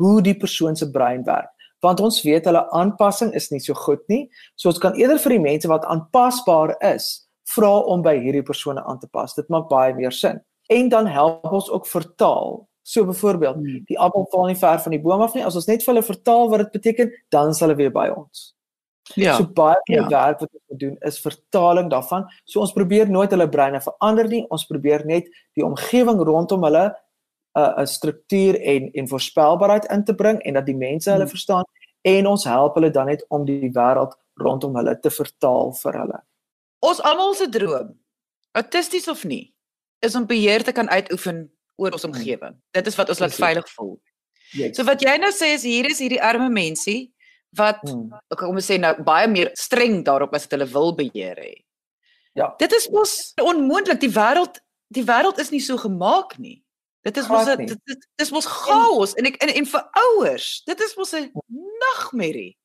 hoe 0.00 0.20
die 0.24 0.36
persoon 0.36 0.76
se 0.76 0.88
brein 0.90 1.24
werk 1.28 1.50
want 1.84 2.00
ons 2.04 2.20
weet 2.24 2.46
hulle 2.48 2.62
aanpassing 2.76 3.32
is 3.40 3.50
nie 3.52 3.62
so 3.64 3.76
goed 3.86 4.02
nie 4.12 4.22
so 4.56 4.72
ons 4.72 4.80
kan 4.82 4.96
eerder 5.00 5.20
vir 5.22 5.36
die 5.36 5.44
mense 5.46 5.70
wat 5.72 5.86
aanpasbaar 5.94 6.76
is 6.92 7.10
vra 7.54 7.72
om 7.92 8.04
by 8.06 8.16
hierdie 8.20 8.46
persone 8.46 8.84
aan 8.84 9.00
te 9.02 9.08
pas 9.12 9.34
dit 9.36 9.52
maak 9.52 9.68
baie 9.72 9.94
meer 9.96 10.14
sin 10.16 10.42
en 10.70 10.92
dan 10.92 11.08
help 11.10 11.52
ons 11.60 11.70
ook 11.70 11.88
vertaal 11.90 12.60
so 12.90 13.04
byvoorbeeld 13.06 13.60
hmm. 13.60 13.82
die 13.88 13.98
appel 13.98 14.26
val 14.32 14.48
nie 14.50 14.60
ver 14.62 14.80
van 14.84 14.96
die 14.96 15.02
boom 15.02 15.26
af 15.26 15.36
nie 15.36 15.44
as 15.46 15.58
ons 15.58 15.68
net 15.70 15.84
vir 15.84 15.94
hulle 15.94 16.06
vertaal 16.06 16.48
wat 16.52 16.64
dit 16.66 16.72
beteken 16.78 17.12
dan 17.34 17.54
sal 17.54 17.68
hulle 17.68 17.84
weer 17.84 17.94
by 17.94 18.08
ons 18.14 18.50
Ja. 19.18 19.36
So 19.36 19.46
baie 19.54 19.78
ja. 19.90 20.04
werk 20.08 20.40
wat 20.44 20.50
ons 20.54 20.78
doen 20.78 20.96
is 21.06 21.16
vertaling 21.18 21.88
daarvan. 21.90 22.26
So 22.44 22.60
ons 22.62 22.72
probeer 22.72 23.10
nooit 23.10 23.32
hulle 23.34 23.48
breine 23.50 23.80
verander 23.82 24.28
nie. 24.30 24.44
Ons 24.54 24.66
probeer 24.68 25.02
net 25.06 25.26
die 25.58 25.64
omgewing 25.66 26.20
rondom 26.26 26.62
hulle 26.68 26.84
'n 27.58 27.82
'n 27.82 27.86
struktuur 27.86 28.60
en 28.60 28.90
en 28.92 29.08
voorspelbaarheid 29.08 29.84
in 29.84 30.04
te 30.04 30.14
bring 30.14 30.38
en 30.42 30.54
dat 30.54 30.66
die 30.66 30.76
mense 30.76 31.10
hulle 31.10 31.22
hmm. 31.22 31.34
verstaan 31.36 31.64
en 32.02 32.26
ons 32.26 32.44
help 32.44 32.74
hulle 32.74 32.90
dan 32.90 33.06
net 33.06 33.24
om 33.28 33.44
die 33.44 33.70
wêreld 33.72 34.16
rondom 34.34 34.76
hulle 34.76 35.00
te 35.00 35.10
vertaal 35.10 35.72
vir 35.82 35.98
hulle. 36.00 36.20
Ons 36.78 37.00
almal 37.00 37.34
se 37.34 37.48
droom, 37.48 37.98
autisties 38.52 39.08
of 39.08 39.24
nie, 39.24 39.54
is 39.98 40.14
om 40.14 40.26
beheer 40.26 40.64
te 40.64 40.72
kan 40.72 40.88
uitoefen 40.88 41.50
oor 41.76 41.92
ons 41.92 42.02
hmm. 42.02 42.14
omgewing. 42.14 42.56
Dit 42.70 42.86
is 42.86 42.96
wat 42.96 43.08
ons 43.08 43.18
laat 43.18 43.34
veilig 43.34 43.68
voel. 43.76 44.00
Yes. 44.52 44.76
So 44.76 44.84
wat 44.84 45.02
jy 45.02 45.16
nou 45.18 45.30
sê 45.32 45.54
is 45.54 45.62
hier 45.62 45.86
is 45.90 46.00
hierdie 46.02 46.22
arme 46.22 46.48
mensie 46.50 47.12
wat 47.58 47.82
hmm. 47.82 48.10
kom 48.38 48.54
ons 48.54 48.70
sê 48.70 48.78
nou 48.78 48.94
baie 49.02 49.28
meer 49.28 49.50
streng 49.58 50.04
daarop 50.06 50.34
as 50.34 50.46
wat 50.46 50.56
hulle 50.56 50.70
wil 50.70 50.94
beheer 50.94 51.38
hê. 51.38 51.54
Ja. 52.38 52.54
Dit 52.58 52.72
is 52.72 52.88
mos 52.94 53.32
onmoontlik 53.42 54.00
die 54.00 54.12
wêreld 54.14 54.60
die 54.94 55.04
wêreld 55.06 55.38
is 55.38 55.50
nie 55.50 55.62
so 55.62 55.78
gemaak 55.78 56.36
nie. 56.38 56.60
Dit 57.02 57.16
is 57.16 57.28
mos 57.28 57.46
dit 57.46 57.76
dit 57.84 58.08
dis 58.20 58.30
mos 58.30 58.46
chaos 58.46 59.14
en 59.16 59.28
ek 59.30 59.38
en, 59.40 59.52
en 59.56 59.68
vir 59.72 59.84
ouers, 60.02 60.48
dit 60.68 60.80
is 60.84 60.96
mos 60.98 61.12
'n 61.16 61.30
nagmerrie. 61.84 62.56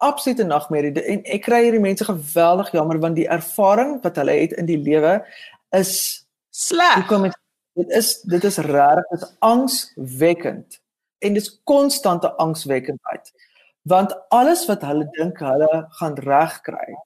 Absolute 0.00 0.44
nagmerrie 0.48 0.92
en 1.14 1.24
ek 1.24 1.44
kry 1.44 1.62
hierdie 1.66 1.82
mense 1.82 2.04
geweldig 2.04 2.72
jammer 2.72 2.98
want 2.98 3.16
die 3.16 3.28
ervaring 3.28 3.98
wat 4.02 4.16
hulle 4.16 4.36
het 4.38 4.54
in 4.56 4.66
die 4.66 4.80
lewe 4.80 5.20
is 5.76 6.24
sleg. 6.50 7.08
Dit 7.76 7.90
is 7.90 8.20
dit 8.22 8.44
is 8.44 8.58
regtig 8.58 9.08
dit 9.10 9.22
is 9.22 9.34
angswekkend 9.38 10.80
en 11.20 11.34
dit 11.36 11.42
is 11.42 11.60
konstante 11.64 12.32
angswekkendheid. 12.36 13.32
Want 13.82 14.14
alles 14.28 14.66
wat 14.66 14.82
hulle 14.82 15.08
dink 15.18 15.38
hulle 15.38 15.86
gaan 15.98 16.14
regkry, 16.14 16.96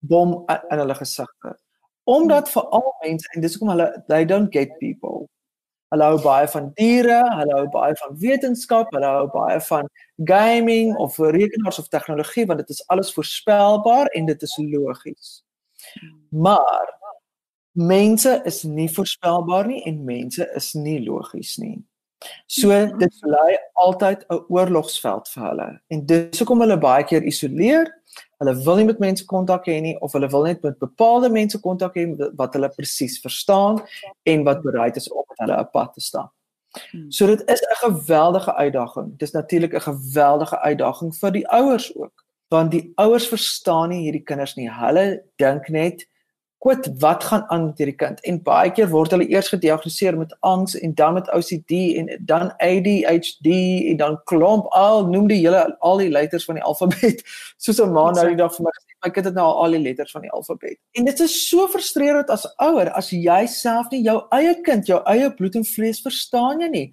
bom 0.00 0.42
in 0.50 0.78
hulle 0.82 0.94
gesigte. 0.94 1.54
Omdat 2.04 2.50
vir 2.50 2.66
al 2.74 2.90
mense 3.04 3.28
en 3.34 3.40
dis 3.40 3.54
hoekom 3.54 3.72
hulle 3.76 3.88
they 4.08 4.24
don't 4.24 4.52
get 4.52 4.74
people. 4.78 5.28
Hulle 5.94 6.08
hou 6.10 6.18
baie 6.24 6.46
van 6.50 6.72
diere, 6.74 7.20
hulle 7.38 7.54
hou 7.54 7.66
baie 7.70 7.94
van 8.00 8.16
wetenskap, 8.18 8.90
hulle 8.96 9.12
hou 9.14 9.28
baie 9.30 9.60
van 9.68 9.86
gaming 10.26 10.90
of 10.98 11.18
rekenaars 11.18 11.78
of 11.78 11.88
tegnologie 11.92 12.46
want 12.50 12.64
dit 12.64 12.74
is 12.74 12.82
alles 12.90 13.12
voorspelbaar 13.14 14.10
en 14.18 14.26
dit 14.26 14.42
is 14.42 14.56
logies. 14.72 15.32
Maar 16.30 16.90
mense 17.78 18.40
is 18.44 18.62
nie 18.62 18.90
voorspelbaar 18.90 19.70
nie 19.70 19.82
en 19.86 20.04
mense 20.04 20.50
is 20.58 20.72
nie 20.74 20.98
logies 21.06 21.56
nie. 21.62 21.76
So 22.46 22.70
dit 22.98 23.20
bly 23.20 23.58
altyd 23.74 24.24
'n 24.30 24.44
oorlogsveld 24.48 25.28
vir 25.28 25.42
hulle 25.48 25.68
en 25.92 26.06
dis 26.06 26.38
hoekom 26.38 26.60
hulle 26.60 26.78
baie 26.78 27.04
keer 27.04 27.22
isoleer. 27.22 27.90
Hulle 28.38 28.54
wil 28.64 28.76
nie 28.76 28.84
met 28.84 28.98
mense 28.98 29.24
kontak 29.26 29.66
hê 29.66 29.80
nie 29.80 29.96
of 30.00 30.12
hulle 30.12 30.28
wil 30.30 30.42
net 30.42 30.62
met 30.62 30.78
bepaalde 30.78 31.28
mense 31.28 31.60
kontak 31.60 31.94
hê 31.96 32.06
wat 32.36 32.54
hulle 32.54 32.68
presies 32.68 33.20
verstaan 33.20 33.82
en 34.24 34.44
wat 34.44 34.62
bereid 34.62 34.96
is 34.96 35.10
om 35.12 35.23
hulle 35.36 35.58
'n 35.58 35.70
pad 35.72 35.92
te 35.92 36.00
stap. 36.00 36.32
Hmm. 36.90 37.10
So 37.10 37.26
dit 37.26 37.42
is 37.50 37.60
'n 37.60 37.90
geweldige 37.90 38.54
uitdaging. 38.54 39.18
Dis 39.18 39.32
natuurlik 39.32 39.74
'n 39.74 39.80
geweldige 39.80 40.58
uitdaging 40.60 41.14
vir 41.16 41.32
die 41.32 41.48
ouers 41.48 41.96
ook 41.96 42.24
want 42.48 42.70
die 42.70 42.92
ouers 42.94 43.28
verstaan 43.28 43.88
nie 43.88 44.02
hierdie 44.02 44.22
kinders 44.22 44.54
nie. 44.54 44.70
Hulle 44.70 45.24
dink 45.36 45.68
net 45.68 46.04
kwit 46.64 46.86
wat 46.98 47.24
gaan 47.24 47.44
aan 47.52 47.66
met 47.66 47.78
hierdie 47.78 47.96
kind 48.00 48.20
en 48.24 48.38
baie 48.42 48.70
keer 48.72 48.88
word 48.88 49.12
hulle 49.12 49.26
eers 49.28 49.50
gediagnoseer 49.52 50.16
met 50.16 50.32
angs 50.40 50.76
en 50.78 50.94
dan 50.96 51.18
met 51.18 51.28
OCD 51.36 51.80
en 52.00 52.08
dan 52.24 52.54
ADHD 52.56 53.50
en 53.90 53.96
dan 54.00 54.16
klomp 54.30 54.70
al 54.72 55.04
noem 55.12 55.28
die 55.28 55.42
hele 55.42 55.66
al 55.84 56.00
die 56.00 56.08
letters 56.08 56.46
van 56.48 56.56
die 56.60 56.64
alfabet 56.64 57.20
soos 57.64 57.82
'n 57.84 57.92
ma 57.92 58.06
nou 58.10 58.26
die 58.30 58.40
dag 58.40 58.54
vir 58.56 58.64
my 58.64 58.72
gesê 58.78 58.93
kind 59.12 59.26
het 59.26 59.34
nou 59.34 59.46
al 59.46 59.76
die 59.76 59.82
letters 59.82 60.12
van 60.14 60.22
die 60.24 60.30
alfabet. 60.30 60.78
En 60.92 61.04
dit 61.04 61.20
is 61.20 61.34
so 61.48 61.68
frustrerend 61.68 62.30
as 62.30 62.46
ouer 62.62 62.90
as 62.96 63.10
jy 63.10 63.44
self 63.50 63.90
nie 63.90 64.02
jou 64.06 64.20
eie 64.36 64.54
kind 64.64 64.86
jou 64.88 65.00
eie 65.10 65.30
bloed 65.34 65.58
en 65.60 65.66
vlees 65.68 66.00
verstaan 66.04 66.60
jy 66.64 66.70
nie. 66.72 66.86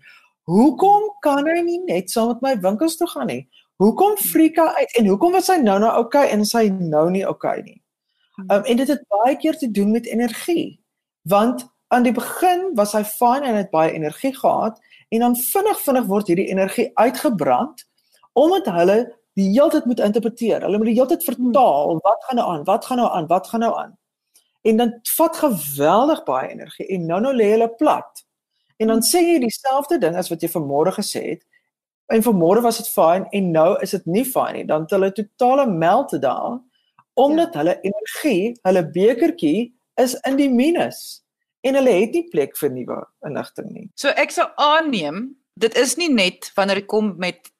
Hoekom 0.49 1.09
kan 1.21 1.47
hy 1.47 1.61
nie 1.63 1.79
net 1.85 2.09
saam 2.11 2.33
met 2.33 2.41
my 2.41 2.55
winkels 2.63 2.97
toe 2.99 3.07
gaan 3.07 3.29
nie? 3.31 3.45
Hoekom 3.81 4.17
freak 4.17 4.57
hy 4.61 4.67
uit? 4.81 4.97
En 4.99 5.07
hoekom 5.09 5.31
was 5.37 5.49
hy 5.49 5.57
nou 5.61 5.77
nou 5.81 5.91
okay 6.03 6.27
en 6.33 6.43
sy 6.45 6.67
nou 6.69 7.09
nie 7.13 7.23
okay 7.27 7.61
nie? 7.65 7.77
Um, 8.49 8.63
en 8.63 8.77
dit 8.77 8.87
het 8.87 9.05
baie 9.09 9.35
keer 9.37 9.57
te 9.57 9.69
doen 9.71 9.91
met 9.91 10.09
energie. 10.09 10.81
Want 11.29 11.65
aan 11.93 12.03
die 12.03 12.13
begin 12.15 12.71
was 12.75 12.93
hy 12.97 13.03
fyn 13.05 13.45
en 13.45 13.57
het 13.57 13.71
baie 13.73 13.93
energie 13.93 14.33
gehad 14.35 14.79
en 15.09 15.25
dan 15.25 15.35
vinnig 15.35 15.81
vinnig 15.85 16.05
word 16.07 16.29
hierdie 16.31 16.49
energie 16.53 16.87
uitgebrand 16.95 17.83
omdat 18.39 18.69
hulle 18.71 18.99
die 19.41 19.49
hele 19.51 19.73
tyd 19.73 19.87
moet 19.89 20.03
interpreteer. 20.03 20.65
Hulle 20.65 20.79
moet 20.79 20.91
die 20.91 20.97
hele 20.97 21.11
tyd 21.11 21.25
vertaal, 21.27 21.97
wat 22.05 22.27
gaan 22.27 22.39
nou 22.39 22.47
aan? 22.53 22.65
Wat 22.67 22.85
gaan 22.87 23.01
nou 23.01 23.09
aan? 23.09 23.29
Wat 23.31 23.49
gaan 23.51 23.65
nou 23.65 23.71
aan? 23.77 23.95
En 24.61 24.77
dan 24.77 24.93
vat 25.15 25.37
geweldig 25.37 26.23
baie 26.27 26.51
energie 26.53 26.87
en 26.93 27.07
nou 27.09 27.21
nou 27.21 27.33
lê 27.35 27.51
hulle 27.55 27.69
plat. 27.79 28.25
En 28.81 28.93
dan 28.93 29.01
sê 29.05 29.21
jy 29.25 29.39
dieselfde 29.41 29.97
ding 30.01 30.17
as 30.17 30.29
wat 30.29 30.41
jy 30.41 30.49
vanmôre 30.53 30.93
gesê 30.95 31.23
het. 31.33 31.41
En 32.13 32.23
vanmôre 32.25 32.61
was 32.65 32.77
dit 32.81 32.89
fyn 32.89 33.25
en 33.31 33.51
nou 33.53 33.69
is 33.81 33.93
dit 33.97 34.05
nie 34.05 34.25
fyn 34.25 34.55
nie. 34.57 34.65
Dan 34.69 34.85
het 34.85 34.93
hulle 34.97 35.11
totale 35.17 35.67
meltdown 35.69 36.61
omdat 37.19 37.53
ja. 37.53 37.59
hulle 37.59 37.75
energie, 37.83 38.53
hulle 38.63 38.85
bekertjie 38.93 39.73
is 39.99 40.15
in 40.27 40.37
die 40.39 40.49
minus 40.49 41.21
en 41.67 41.75
hulle 41.77 41.93
het 41.93 42.15
nie 42.15 42.23
plek 42.31 42.55
vir 42.57 42.71
nuwe 42.73 42.99
inligting 43.27 43.69
nie. 43.73 43.87
So 43.99 44.13
ek 44.17 44.33
sou 44.33 44.47
aanneem 44.61 45.27
dit 45.61 45.75
is 45.77 45.97
nie 45.99 46.09
net 46.13 46.49
wanneer 46.55 46.81
dit 46.81 46.89
kom 46.89 47.13
met 47.21 47.51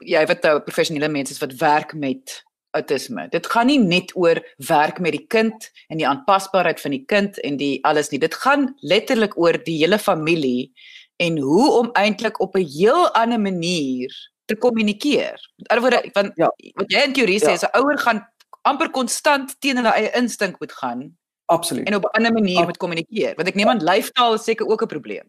jy 0.00 0.26
wat 0.26 0.42
nou 0.42 0.60
professionele 0.60 1.08
mense 1.08 1.32
is 1.32 1.40
wat 1.40 1.56
werk 1.60 1.94
met 1.94 2.42
autisme. 2.76 3.28
Dit 3.32 3.46
gaan 3.46 3.66
nie 3.70 3.78
net 3.80 4.12
oor 4.16 4.40
werk 4.68 5.00
met 5.00 5.14
die 5.16 5.26
kind 5.26 5.70
en 5.88 6.00
die 6.00 6.06
aanpasbaarheid 6.08 6.80
van 6.80 6.94
die 6.94 7.04
kind 7.08 7.38
en 7.46 7.56
die 7.60 7.78
alles 7.88 8.10
nie. 8.10 8.20
Dit 8.20 8.34
gaan 8.34 8.74
letterlik 8.80 9.38
oor 9.38 9.58
die 9.64 9.78
hele 9.80 9.98
familie 9.98 10.72
en 11.16 11.38
hoe 11.42 11.70
om 11.80 11.92
eintlik 11.98 12.40
op 12.40 12.56
'n 12.56 12.66
heel 12.66 13.08
ander 13.14 13.40
manier 13.40 14.12
te 14.44 14.56
kommunikeer. 14.56 15.36
Met 15.56 15.68
ander 15.68 15.90
woorde, 15.90 16.10
want 16.12 16.32
ja. 16.34 16.52
wat 16.74 16.92
jy 16.92 17.04
in 17.04 17.12
teorie 17.12 17.40
sê 17.40 17.52
ja. 17.52 17.58
is 17.58 17.64
'n 17.64 17.78
ouer 17.78 17.98
gaan 17.98 18.26
amper 18.62 18.90
konstant 18.90 19.56
teen 19.60 19.76
hulle 19.76 19.92
eie 19.92 20.10
instink 20.12 20.60
moet 20.60 20.72
gaan. 20.72 21.16
Absoluut. 21.46 21.86
En 21.86 21.94
op 21.94 22.04
'n 22.04 22.16
ander 22.16 22.32
manier 22.32 22.64
moet 22.64 22.76
kommunikeer, 22.76 23.34
want 23.34 23.48
ek 23.48 23.54
neem 23.54 23.68
aan 23.68 23.84
lyfstaal 23.84 24.34
is 24.34 24.44
seker 24.44 24.66
ook 24.66 24.82
'n 24.82 24.86
probleem. 24.86 25.28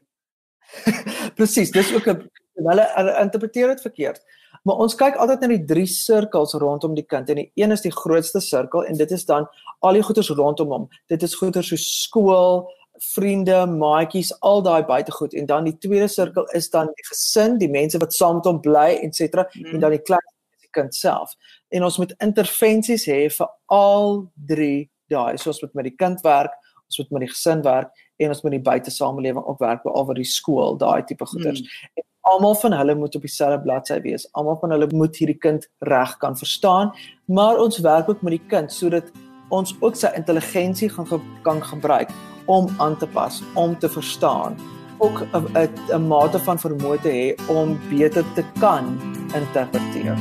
Presies, 1.36 1.72
dis 1.72 1.94
ook 1.94 2.08
'n 2.08 2.30
hulle 2.54 3.18
interpreteer 3.22 3.68
dit 3.68 3.82
verkeerd. 3.82 4.22
Maar 4.64 4.82
ons 4.86 4.96
kyk 5.00 5.20
altyd 5.22 5.44
na 5.44 5.52
die 5.54 5.66
drie 5.70 5.88
sirkels 5.88 6.56
rondom 6.60 6.96
die 6.98 7.06
kind 7.08 7.30
en 7.30 7.40
die 7.42 7.52
een 7.60 7.72
is 7.76 7.86
die 7.86 7.94
grootste 7.96 8.42
sirkel 8.44 8.84
en 8.86 9.00
dit 9.00 9.12
is 9.16 9.26
dan 9.26 9.48
al 9.86 9.98
die 9.98 10.04
goeders 10.04 10.32
rondom 10.36 10.74
hom. 10.76 10.90
Dit 11.08 11.24
is 11.24 11.38
goeders 11.40 11.72
so 11.72 11.80
skool, 11.80 12.66
vriende, 13.14 13.62
maatjies, 13.72 14.34
al 14.44 14.64
daai 14.66 14.84
buitegoed 14.88 15.34
en 15.40 15.48
dan 15.48 15.70
die 15.70 15.78
tweede 15.78 16.10
sirkel 16.12 16.50
is 16.58 16.68
dan 16.74 16.92
die 16.92 17.08
gesin, 17.08 17.58
die 17.62 17.72
mense 17.72 18.02
wat 18.02 18.14
saam 18.14 18.42
met 18.42 18.50
hom 18.50 18.60
bly, 18.64 18.90
ens. 19.00 19.22
Mm. 19.22 19.74
en 19.74 19.80
dan 19.80 19.96
die 19.96 20.04
klein 20.04 20.28
kind 20.76 20.94
self 20.96 21.34
en 21.74 21.84
ons 21.84 21.98
moet 21.98 22.14
intervensies 22.22 23.08
hê 23.10 23.24
vir 23.34 23.50
al 23.74 24.28
drie 24.52 24.90
daai. 25.10 25.38
So 25.38 25.54
ons 25.54 25.62
moet 25.64 25.80
met 25.80 25.90
die 25.90 25.96
kind 25.98 26.22
werk, 26.26 26.54
ons 26.90 27.00
moet 27.02 27.16
met 27.18 27.28
die 27.28 27.32
gesin 27.34 27.64
werk 27.66 28.06
en 28.20 28.34
ons 28.34 28.44
moet 28.44 28.56
die 28.58 28.66
buite 28.66 28.94
samelewing 28.94 29.46
ook 29.46 29.62
werk 29.64 29.84
behalwe 29.86 30.20
die 30.20 30.28
skool, 30.28 30.78
daai 30.78 31.04
tipe 31.08 31.26
goeders. 31.30 31.64
Hmm. 31.64 32.06
Almal 32.30 32.56
van 32.56 32.74
hulle 32.78 32.96
moet 32.96 33.16
op 33.16 33.22
dieselfde 33.26 33.62
bladsy 33.64 33.96
wees. 34.02 34.28
Almal 34.38 34.58
van 34.62 34.70
hulle 34.76 34.88
moet 34.94 35.16
hierdie 35.18 35.38
kind 35.42 35.64
reg 35.90 36.12
kan 36.22 36.36
verstaan, 36.38 36.92
maar 37.26 37.58
ons 37.58 37.80
werk 37.82 38.10
ook 38.10 38.22
met 38.22 38.36
die 38.36 38.48
kind 38.52 38.74
sodat 38.74 39.08
ons 39.50 39.74
ook 39.80 39.96
sy 39.98 40.12
intelligensie 40.14 40.90
gaan 40.94 41.08
ge 41.10 41.18
kan 41.42 41.64
gebruik 41.64 42.12
om 42.46 42.68
aan 42.78 42.98
te 42.98 43.08
pas, 43.08 43.42
om 43.58 43.74
te 43.80 43.90
verstaan 43.90 44.58
ook 45.00 45.24
'n 45.32 46.06
mate 46.08 46.40
van 46.40 46.60
vermoë 46.60 47.02
te 47.02 47.10
hê 47.10 47.48
om 47.48 47.80
beter 47.90 48.26
te 48.36 48.44
kan 48.60 49.00
interpreteer. 49.34 50.18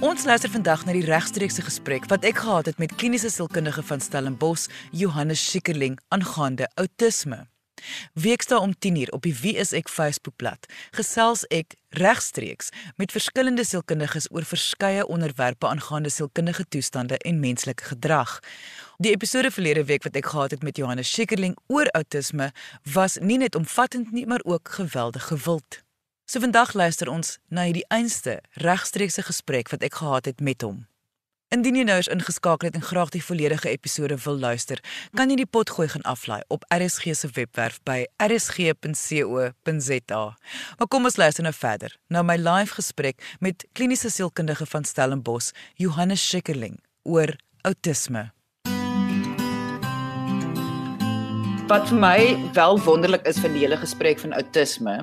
Ons 0.00 0.24
luister 0.24 0.50
vandag 0.50 0.84
na 0.84 0.92
die 0.92 1.04
regstreekse 1.04 1.62
gesprek 1.62 2.08
wat 2.08 2.24
ek 2.24 2.36
gehad 2.38 2.66
het 2.66 2.78
met 2.78 2.94
kliniese 2.94 3.30
sielkundige 3.30 3.82
van 3.82 4.00
Stellenbosch, 4.00 4.66
Johannes 4.90 5.50
Schikkerling, 5.50 5.98
aangaande 6.08 6.68
outisme. 6.74 7.46
Weksdae 8.12 8.58
om 8.58 8.74
10uur 8.86 9.12
op 9.16 9.22
die 9.22 9.34
Wie 9.40 9.54
is 9.56 9.72
ek 9.72 9.88
Facebookblad 9.88 10.66
gesels 10.96 11.44
ek 11.54 11.76
regstreeks 11.96 12.68
met 12.96 13.12
verskillende 13.12 13.64
sielkundiges 13.64 14.28
oor 14.30 14.44
verskeie 14.44 15.06
onderwerpe 15.06 15.68
aangaande 15.68 16.10
sielkundige 16.10 16.64
toestande 16.68 17.18
en 17.18 17.40
menslike 17.40 17.84
gedrag. 17.84 18.38
Die 18.98 19.12
episode 19.14 19.50
verlede 19.50 19.84
week 19.84 20.02
wat 20.02 20.16
ek 20.18 20.26
gehad 20.26 20.50
het 20.50 20.62
met 20.66 20.76
Johannes 20.76 21.12
Schikkerling 21.12 21.56
oor 21.66 21.86
outisme 21.94 22.50
was 22.82 23.16
nie 23.22 23.38
net 23.38 23.54
omvattend 23.54 24.12
nie, 24.12 24.26
maar 24.26 24.44
ook 24.44 24.68
geweldig 24.68 25.30
gewild. 25.30 25.82
So 26.26 26.40
vandag 26.40 26.74
luister 26.74 27.08
ons 27.08 27.38
na 27.48 27.62
hierdie 27.70 27.86
einste 27.88 28.40
regstreekse 28.60 29.22
gesprek 29.22 29.70
wat 29.72 29.86
ek 29.86 30.02
gehad 30.02 30.28
het 30.28 30.40
met 30.44 30.60
hom. 30.66 30.87
Indien 31.48 31.78
jy 31.78 31.84
nou 31.88 31.94
eens 31.96 32.10
ingeskakel 32.12 32.68
het 32.68 32.74
en 32.76 32.82
graag 32.84 33.08
die 33.14 33.22
volledige 33.24 33.70
episode 33.72 34.18
wil 34.20 34.36
luister, 34.36 34.82
kan 35.16 35.30
jy 35.32 35.38
die 35.40 35.48
pot 35.48 35.70
gooi 35.72 35.86
gaan 35.88 36.02
aflaai 36.04 36.42
op 36.52 36.64
RSG 36.68 37.14
se 37.16 37.28
webwerf 37.32 37.78
by 37.88 38.02
rsg.co.za. 38.20 40.18
Maar 40.76 40.88
kom 40.92 41.08
ons 41.08 41.16
luister 41.16 41.46
nou 41.46 41.54
verder. 41.56 41.94
Nou 42.12 42.20
my 42.28 42.36
live 42.36 42.76
gesprek 42.76 43.24
met 43.40 43.64
kliniese 43.72 44.12
sielkundige 44.12 44.68
van 44.68 44.84
Stellenbosch, 44.84 45.56
Johannes 45.80 46.20
Schikkerling 46.20 46.76
oor 47.08 47.32
outisme. 47.64 48.28
Wat 51.72 51.88
vir 51.88 52.00
my 52.02 52.18
wel 52.58 52.76
wonderlik 52.84 53.24
is 53.24 53.40
van 53.40 53.56
die 53.56 53.64
hele 53.64 53.80
gesprek 53.80 54.20
van 54.20 54.36
outisme, 54.36 55.00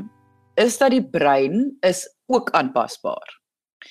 is 0.61 0.77
dat 0.77 0.93
die 0.93 1.01
brein 1.01 1.73
is 1.81 2.05
ook 2.29 2.53
aanpasbaar. 2.53 3.44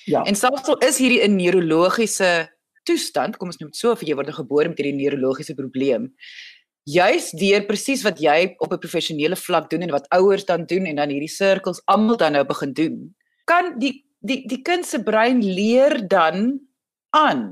Ja. 0.05 0.23
En 0.23 0.35
selfs 0.35 0.67
al 0.69 0.77
is 0.85 0.97
hierdie 0.97 1.23
'n 1.23 1.35
neurologiese 1.35 2.49
toestand, 2.83 3.37
kom 3.37 3.49
ons 3.49 3.57
noem 3.57 3.71
dit 3.71 3.79
so, 3.79 3.91
of 3.91 4.01
jy 4.01 4.15
word 4.15 4.33
gebore 4.33 4.69
met 4.69 4.77
hierdie 4.77 4.97
neurologiese 4.97 5.55
probleem, 5.57 6.13
juis 6.85 7.31
deur 7.31 7.65
presies 7.65 8.03
wat 8.05 8.19
jy 8.21 8.55
op 8.59 8.73
'n 8.73 8.79
professionele 8.79 9.35
vlak 9.35 9.69
doen 9.69 9.81
en 9.81 9.91
wat 9.91 10.07
ouers 10.09 10.45
dan 10.45 10.65
doen 10.65 10.85
en 10.85 10.95
dan 10.95 11.09
hierdie 11.09 11.31
sirkels 11.31 11.81
almal 11.85 12.17
dan 12.17 12.33
nou 12.33 12.45
begin 12.45 12.73
doen, 12.73 13.15
kan 13.45 13.79
die 13.79 14.05
die 14.21 14.47
die 14.47 14.61
kind 14.61 14.85
se 14.85 15.03
brein 15.03 15.41
leer 15.41 16.07
dan 16.07 16.59
aan 17.09 17.51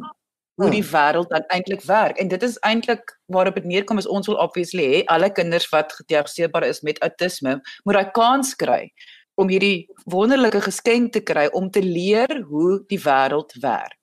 hoe 0.56 0.70
die 0.70 0.84
hmm. 0.84 0.92
wêreld 0.92 1.30
dan 1.30 1.46
eintlik 1.50 1.82
werk. 1.82 2.18
En 2.18 2.28
dit 2.28 2.44
is 2.44 2.58
eintlik 2.62 3.20
waarop 3.26 3.56
dit 3.56 3.66
neerkom 3.66 3.98
is 3.98 4.08
ons 4.08 4.28
wil 4.28 4.38
obviously 4.38 4.86
hê 4.86 5.04
alle 5.06 5.32
kinders 5.32 5.70
wat 5.70 5.94
gediagnoseerbaar 5.94 6.64
is 6.64 6.82
met 6.82 7.02
autisme 7.02 7.62
moet 7.84 7.98
daai 7.98 8.12
kans 8.12 8.56
kry 8.56 8.92
om 9.36 9.50
hierdie 9.50 9.88
wonderlike 10.06 10.62
geskenk 10.62 11.14
te 11.14 11.22
kry 11.26 11.48
om 11.54 11.70
te 11.72 11.82
leer 11.82 12.44
hoe 12.50 12.84
die 12.88 13.00
wêreld 13.02 13.54
werk. 13.62 14.00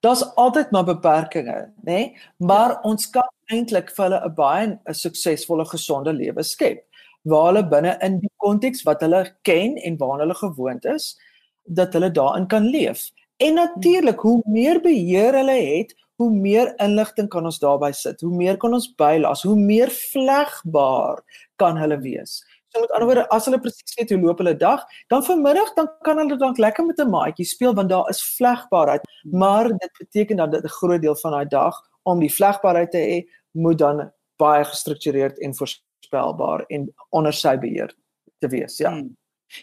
Daar's 0.00 0.22
altyd 0.40 0.70
maar 0.70 0.84
beperkings, 0.84 1.72
nê? 1.84 1.84
Nee? 1.84 2.04
Maar 2.38 2.70
ja. 2.70 2.80
ons 2.88 3.10
kan 3.10 3.28
eintlik 3.52 3.90
vir 3.90 4.04
hulle 4.04 4.20
'n 4.24 4.34
baie 4.34 4.66
'n 4.66 4.94
suksesvolle 4.94 5.64
gesonde 5.64 6.12
lewe 6.12 6.42
skep 6.42 6.86
waar 7.22 7.46
hulle 7.52 7.68
binne 7.68 7.96
in 8.00 8.20
die 8.20 8.32
konteks 8.36 8.82
wat 8.86 9.00
hulle 9.04 9.24
ken 9.42 9.76
en 9.76 9.98
waarna 10.00 10.24
hulle 10.24 10.34
gewoond 10.34 10.84
is 10.84 11.16
dat 11.64 11.92
hulle 11.92 12.10
daarin 12.10 12.46
kan 12.46 12.64
leef. 12.64 13.10
En 13.36 13.54
natuurlik, 13.54 14.20
hoe 14.20 14.42
meer 14.44 14.80
beheer 14.80 15.34
hulle 15.34 15.58
het, 15.76 15.94
hoe 16.20 16.30
meer 16.30 16.74
inligting 16.82 17.28
kan 17.28 17.44
ons 17.48 17.58
daarbey 17.58 17.92
sit. 17.96 18.20
Hoe 18.20 18.34
meer 18.36 18.58
kan 18.60 18.74
ons 18.76 18.90
bylas, 19.00 19.42
hoe 19.42 19.56
meer 19.56 19.88
vlegbaar 19.90 21.22
kan 21.56 21.78
hulle 21.80 21.96
wees. 22.00 22.40
So 22.72 22.80
met 22.80 22.90
ander 22.94 23.06
woorde, 23.08 23.28
as 23.34 23.46
hulle 23.48 23.58
presies 23.58 23.96
weet 23.98 24.12
hoe 24.14 24.20
loop 24.22 24.38
hulle 24.38 24.54
dag, 24.56 24.82
dan 25.10 25.24
vanmiddag 25.26 25.72
dan 25.74 25.88
kan 26.06 26.20
hulle 26.22 26.36
dalk 26.38 26.58
lekker 26.62 26.86
met 26.86 27.00
'n 27.02 27.10
maatjie 27.10 27.46
speel 27.46 27.74
want 27.74 27.88
daar 27.90 28.08
is 28.08 28.22
vlegbaarheid, 28.36 29.02
maar 29.30 29.68
dit 29.68 29.92
beteken 29.98 30.36
dat 30.36 30.52
dit 30.52 30.64
'n 30.64 30.76
groot 30.78 31.02
deel 31.02 31.16
van 31.16 31.32
daai 31.32 31.46
dag 31.48 31.74
om 32.02 32.20
die 32.20 32.32
vlegbaarheid 32.32 32.90
te 32.90 32.98
hê, 32.98 33.16
moet 33.52 33.78
dan 33.78 34.12
baie 34.36 34.64
gestruktureerd 34.64 35.38
en 35.38 35.54
voorspelbaar 35.54 36.64
en 36.68 36.94
onder 37.10 37.32
sy 37.32 37.56
beheer 37.58 37.94
te 38.38 38.48
wees, 38.48 38.78
ja. 38.78 38.90
Hmm. 38.90 39.16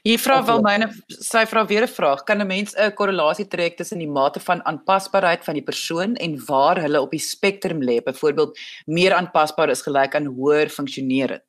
Hier 0.04 0.20
vra 0.20 0.44
wel 0.44 0.62
myne 0.62 0.92
sy 1.08 1.46
vra 1.46 1.66
weer 1.66 1.84
'n 1.84 1.88
vraag, 1.88 2.24
kan 2.24 2.42
'n 2.42 2.48
mens 2.48 2.76
'n 2.76 2.92
korrelasie 2.94 3.48
trek 3.48 3.78
tussen 3.78 4.00
die 4.00 4.10
mate 4.10 4.40
van 4.40 4.66
aanpasbaarheid 4.66 5.44
van 5.46 5.54
die 5.54 5.64
persoon 5.64 6.16
en 6.16 6.46
waar 6.46 6.82
hulle 6.82 7.02
op 7.02 7.12
die 7.12 7.20
spektrum 7.20 7.82
lê? 7.82 8.04
Byvoorbeeld, 8.04 8.58
meer 8.86 9.14
aanpasbaar 9.14 9.70
is 9.70 9.82
gelyk 9.82 10.16
aan 10.16 10.26
hoër 10.26 10.70
funksionerend. 10.70 11.47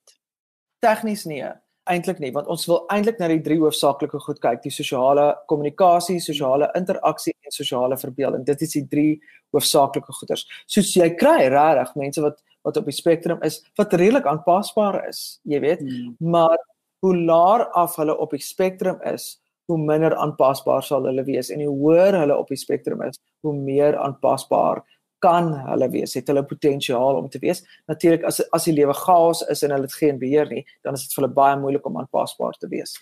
Tegnies 0.85 1.25
nee, 1.27 1.47
eintlik 1.91 2.21
nie, 2.23 2.31
want 2.35 2.49
ons 2.53 2.67
wil 2.71 2.85
eintlik 2.93 3.19
na 3.19 3.31
die 3.33 3.41
drie 3.43 3.59
hoofsaaklike 3.61 4.21
goed 4.23 4.39
kyk: 4.43 4.61
die 4.63 4.75
sosiale 4.75 5.31
kommunikasie, 5.51 6.19
sosiale 6.23 6.69
interaksie 6.79 7.35
en 7.45 7.55
sosiale 7.55 7.99
verbeelding. 8.01 8.45
Dit 8.47 8.63
is 8.67 8.77
die 8.77 8.85
drie 8.91 9.17
hoofsaaklike 9.55 10.15
goeders. 10.21 10.45
Soos 10.71 10.93
jy 10.97 11.11
kry 11.19 11.49
regtig 11.55 11.97
mense 11.99 12.25
wat 12.25 12.45
wat 12.67 12.77
op 12.81 12.89
die 12.91 12.97
spektrum 12.97 13.39
is 13.47 13.61
wat 13.79 13.95
redelik 13.97 14.27
aanpasbaar 14.29 14.99
is, 15.09 15.39
jy 15.49 15.61
weet, 15.63 15.81
hmm. 15.81 16.17
maar 16.35 16.59
hoe 17.05 17.15
laer 17.17 17.65
af 17.79 17.95
hulle 17.97 18.17
op 18.19 18.35
die 18.35 18.43
spektrum 18.43 18.99
is, 19.09 19.39
hoe 19.71 19.79
minder 19.79 20.17
aanpasbaar 20.17 20.85
sal 20.85 21.07
hulle 21.09 21.25
wees 21.25 21.53
en 21.55 21.63
hoe 21.65 21.75
hoër 21.79 22.19
hulle 22.23 22.37
op 22.37 22.51
die 22.51 22.59
spektrum 22.61 23.05
is, 23.07 23.21
hoe 23.47 23.55
meer 23.55 23.97
aanpasbaar 24.01 24.83
kan 25.19 25.53
hulle 25.67 25.89
wees, 25.91 26.15
het 26.15 26.29
hulle 26.31 26.45
potensiaal 26.47 27.21
om 27.21 27.29
te 27.29 27.41
wees. 27.43 27.63
Natuurlik 27.91 28.25
as 28.29 28.41
as 28.55 28.69
die 28.69 28.75
lewe 28.75 28.95
chaos 28.95 29.43
is 29.51 29.63
en 29.63 29.75
hulle 29.75 29.89
het 29.89 29.95
geen 29.95 30.19
beheer 30.19 30.51
nie, 30.51 30.65
dan 30.87 30.95
is 30.95 31.07
dit 31.07 31.15
vir 31.15 31.25
hulle 31.25 31.35
baie 31.35 31.57
moeilik 31.61 31.87
om 31.87 31.99
aanpasbaar 31.99 32.59
te 32.59 32.69
wees. 32.69 32.97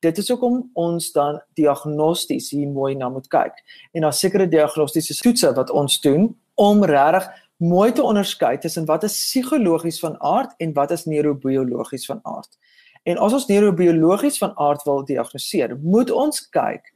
Dit 0.00 0.18
is 0.18 0.30
hoekom 0.32 0.62
ons 0.80 1.10
dan 1.12 1.40
diagnosties 1.60 2.50
hier 2.54 2.68
mooi 2.68 2.94
na 2.96 3.10
moet 3.12 3.28
kyk. 3.28 3.56
En 3.92 4.06
daar 4.06 4.16
sekere 4.16 4.48
diagnostiese 4.48 5.18
toetse 5.20 5.52
wat 5.56 5.70
ons 5.70 6.00
doen 6.00 6.30
om 6.54 6.84
regtig 6.84 7.28
mooi 7.60 7.92
te 7.92 8.02
onderskei 8.02 8.58
tussen 8.58 8.86
wat 8.88 9.04
is 9.04 9.18
psigologies 9.18 10.00
van 10.00 10.16
aard 10.24 10.54
en 10.58 10.72
wat 10.72 10.90
is 10.96 11.04
neurobiologies 11.04 12.06
van 12.08 12.20
aard. 12.22 12.56
En 13.04 13.20
as 13.20 13.32
ons 13.36 13.46
neurobiologies 13.46 14.38
van 14.40 14.56
aard 14.56 14.82
wil 14.88 15.04
diagnoseer, 15.04 15.76
moet 15.82 16.10
ons 16.10 16.40
kyk 16.48 16.88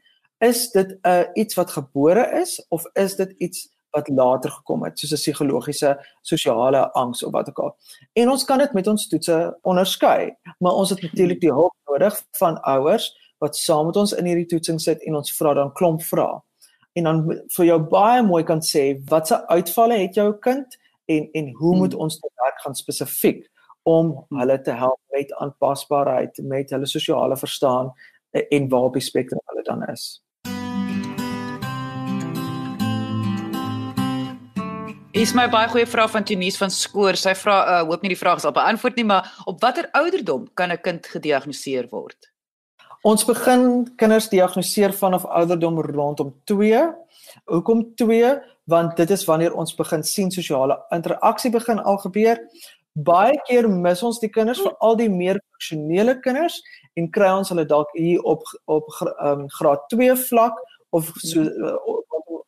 is 0.44 0.70
dit 0.72 0.88
'n 0.88 1.08
uh, 1.08 1.24
iets 1.34 1.54
wat 1.54 1.70
gebore 1.70 2.40
is 2.40 2.66
of 2.68 2.84
is 2.92 3.16
dit 3.16 3.34
iets 3.38 3.73
wat 3.94 4.08
later 4.08 4.50
gekom 4.50 4.84
het 4.84 4.98
soos 4.98 5.12
'n 5.12 5.22
psigologiese 5.22 5.96
sosiale 6.22 6.92
angs 6.92 7.22
of 7.22 7.32
wat 7.32 7.48
ook 7.48 7.58
al. 7.58 7.76
En 8.12 8.28
ons 8.30 8.44
kan 8.44 8.58
dit 8.58 8.72
met 8.72 8.86
ons 8.86 9.08
toetse 9.08 9.58
onderskei, 9.62 10.36
maar 10.58 10.72
ons 10.72 10.90
het 10.90 11.02
natuurlik 11.02 11.40
die 11.40 11.52
hulp 11.52 11.74
nodig 11.86 12.22
van 12.38 12.60
ouers 12.62 13.12
wat 13.38 13.56
saam 13.56 13.86
met 13.86 13.96
ons 13.96 14.12
in 14.12 14.24
hierdie 14.24 14.46
toetsing 14.46 14.80
sit 14.80 15.02
en 15.02 15.14
ons 15.14 15.36
vra 15.36 15.54
dan 15.54 15.72
klomp 15.72 16.02
vrae. 16.02 16.40
En 16.92 17.04
dan 17.04 17.40
vir 17.56 17.66
jou 17.66 17.78
baie 17.78 18.22
mooi 18.22 18.44
kan 18.44 18.60
sê 18.60 19.02
watse 19.10 19.46
uitvalle 19.46 19.98
het 19.98 20.14
jou 20.14 20.32
kind 20.38 20.78
en 21.06 21.28
en 21.32 21.52
hoe 21.52 21.70
hmm. 21.70 21.78
moet 21.78 21.94
ons 21.94 22.18
te 22.18 22.30
werk 22.42 22.60
gaan 22.60 22.74
spesifiek 22.74 23.50
om 23.82 24.26
hulle 24.28 24.60
te 24.60 24.70
help 24.70 25.00
met 25.12 25.32
aanpasbaarheid, 25.32 26.38
met 26.42 26.70
hulle 26.70 26.86
sosiale 26.86 27.36
verstaan 27.36 27.92
en 28.50 28.68
waar 28.68 28.80
op 28.80 28.92
die 28.92 29.02
spektrum 29.02 29.40
hulle 29.44 29.62
dan 29.62 29.88
is. 29.88 30.23
Is 35.14 35.30
my 35.30 35.44
baie 35.46 35.68
goeie 35.70 35.86
vraag 35.86 36.10
van 36.10 36.24
Tunies 36.26 36.56
van 36.58 36.72
Skoor. 36.74 37.14
Sy 37.14 37.36
vra 37.38 37.54
uh 37.70 37.82
hoop 37.86 38.02
nie 38.02 38.10
die 38.10 38.18
vraag 38.18 38.40
is 38.40 38.46
al 38.48 38.54
beantwoord 38.56 38.96
nie, 38.98 39.04
maar 39.06 39.28
op 39.46 39.60
watter 39.62 39.86
ouderdom 39.94 40.48
kan 40.58 40.72
'n 40.72 40.80
kind 40.82 41.06
gediagnoseer 41.06 41.86
word? 41.90 42.32
Ons 43.02 43.22
begin 43.24 43.94
kinders 43.96 44.28
diagnoseer 44.28 44.92
vanaf 44.92 45.24
ouderdom 45.24 45.78
rondom 45.80 46.34
2. 46.44 46.82
Hoekom 47.46 47.94
2? 47.94 48.42
Want 48.66 48.96
dit 48.96 49.10
is 49.10 49.24
wanneer 49.24 49.54
ons 49.54 49.74
begin 49.74 50.02
sien 50.02 50.30
sosiale 50.30 50.82
interaksie 50.90 51.50
begin 51.50 51.78
al 51.78 51.96
gebeur. 51.98 52.38
Baie 52.92 53.40
keer 53.46 53.68
mis 53.68 54.02
ons 54.02 54.18
die 54.18 54.30
kinders, 54.30 54.60
veral 54.60 54.96
die 54.96 55.10
meer 55.10 55.40
funksionele 55.50 56.20
kinders 56.20 56.60
en 56.94 57.10
kry 57.10 57.30
ons 57.30 57.48
hulle 57.48 57.66
dalk 57.66 57.88
hier 57.92 58.22
op 58.22 58.42
op 58.64 58.90
um, 59.22 59.48
graad 59.48 59.88
2 59.88 60.16
vlak 60.16 60.58
of 60.90 61.12
so 61.14 61.40
uh, 61.40 61.76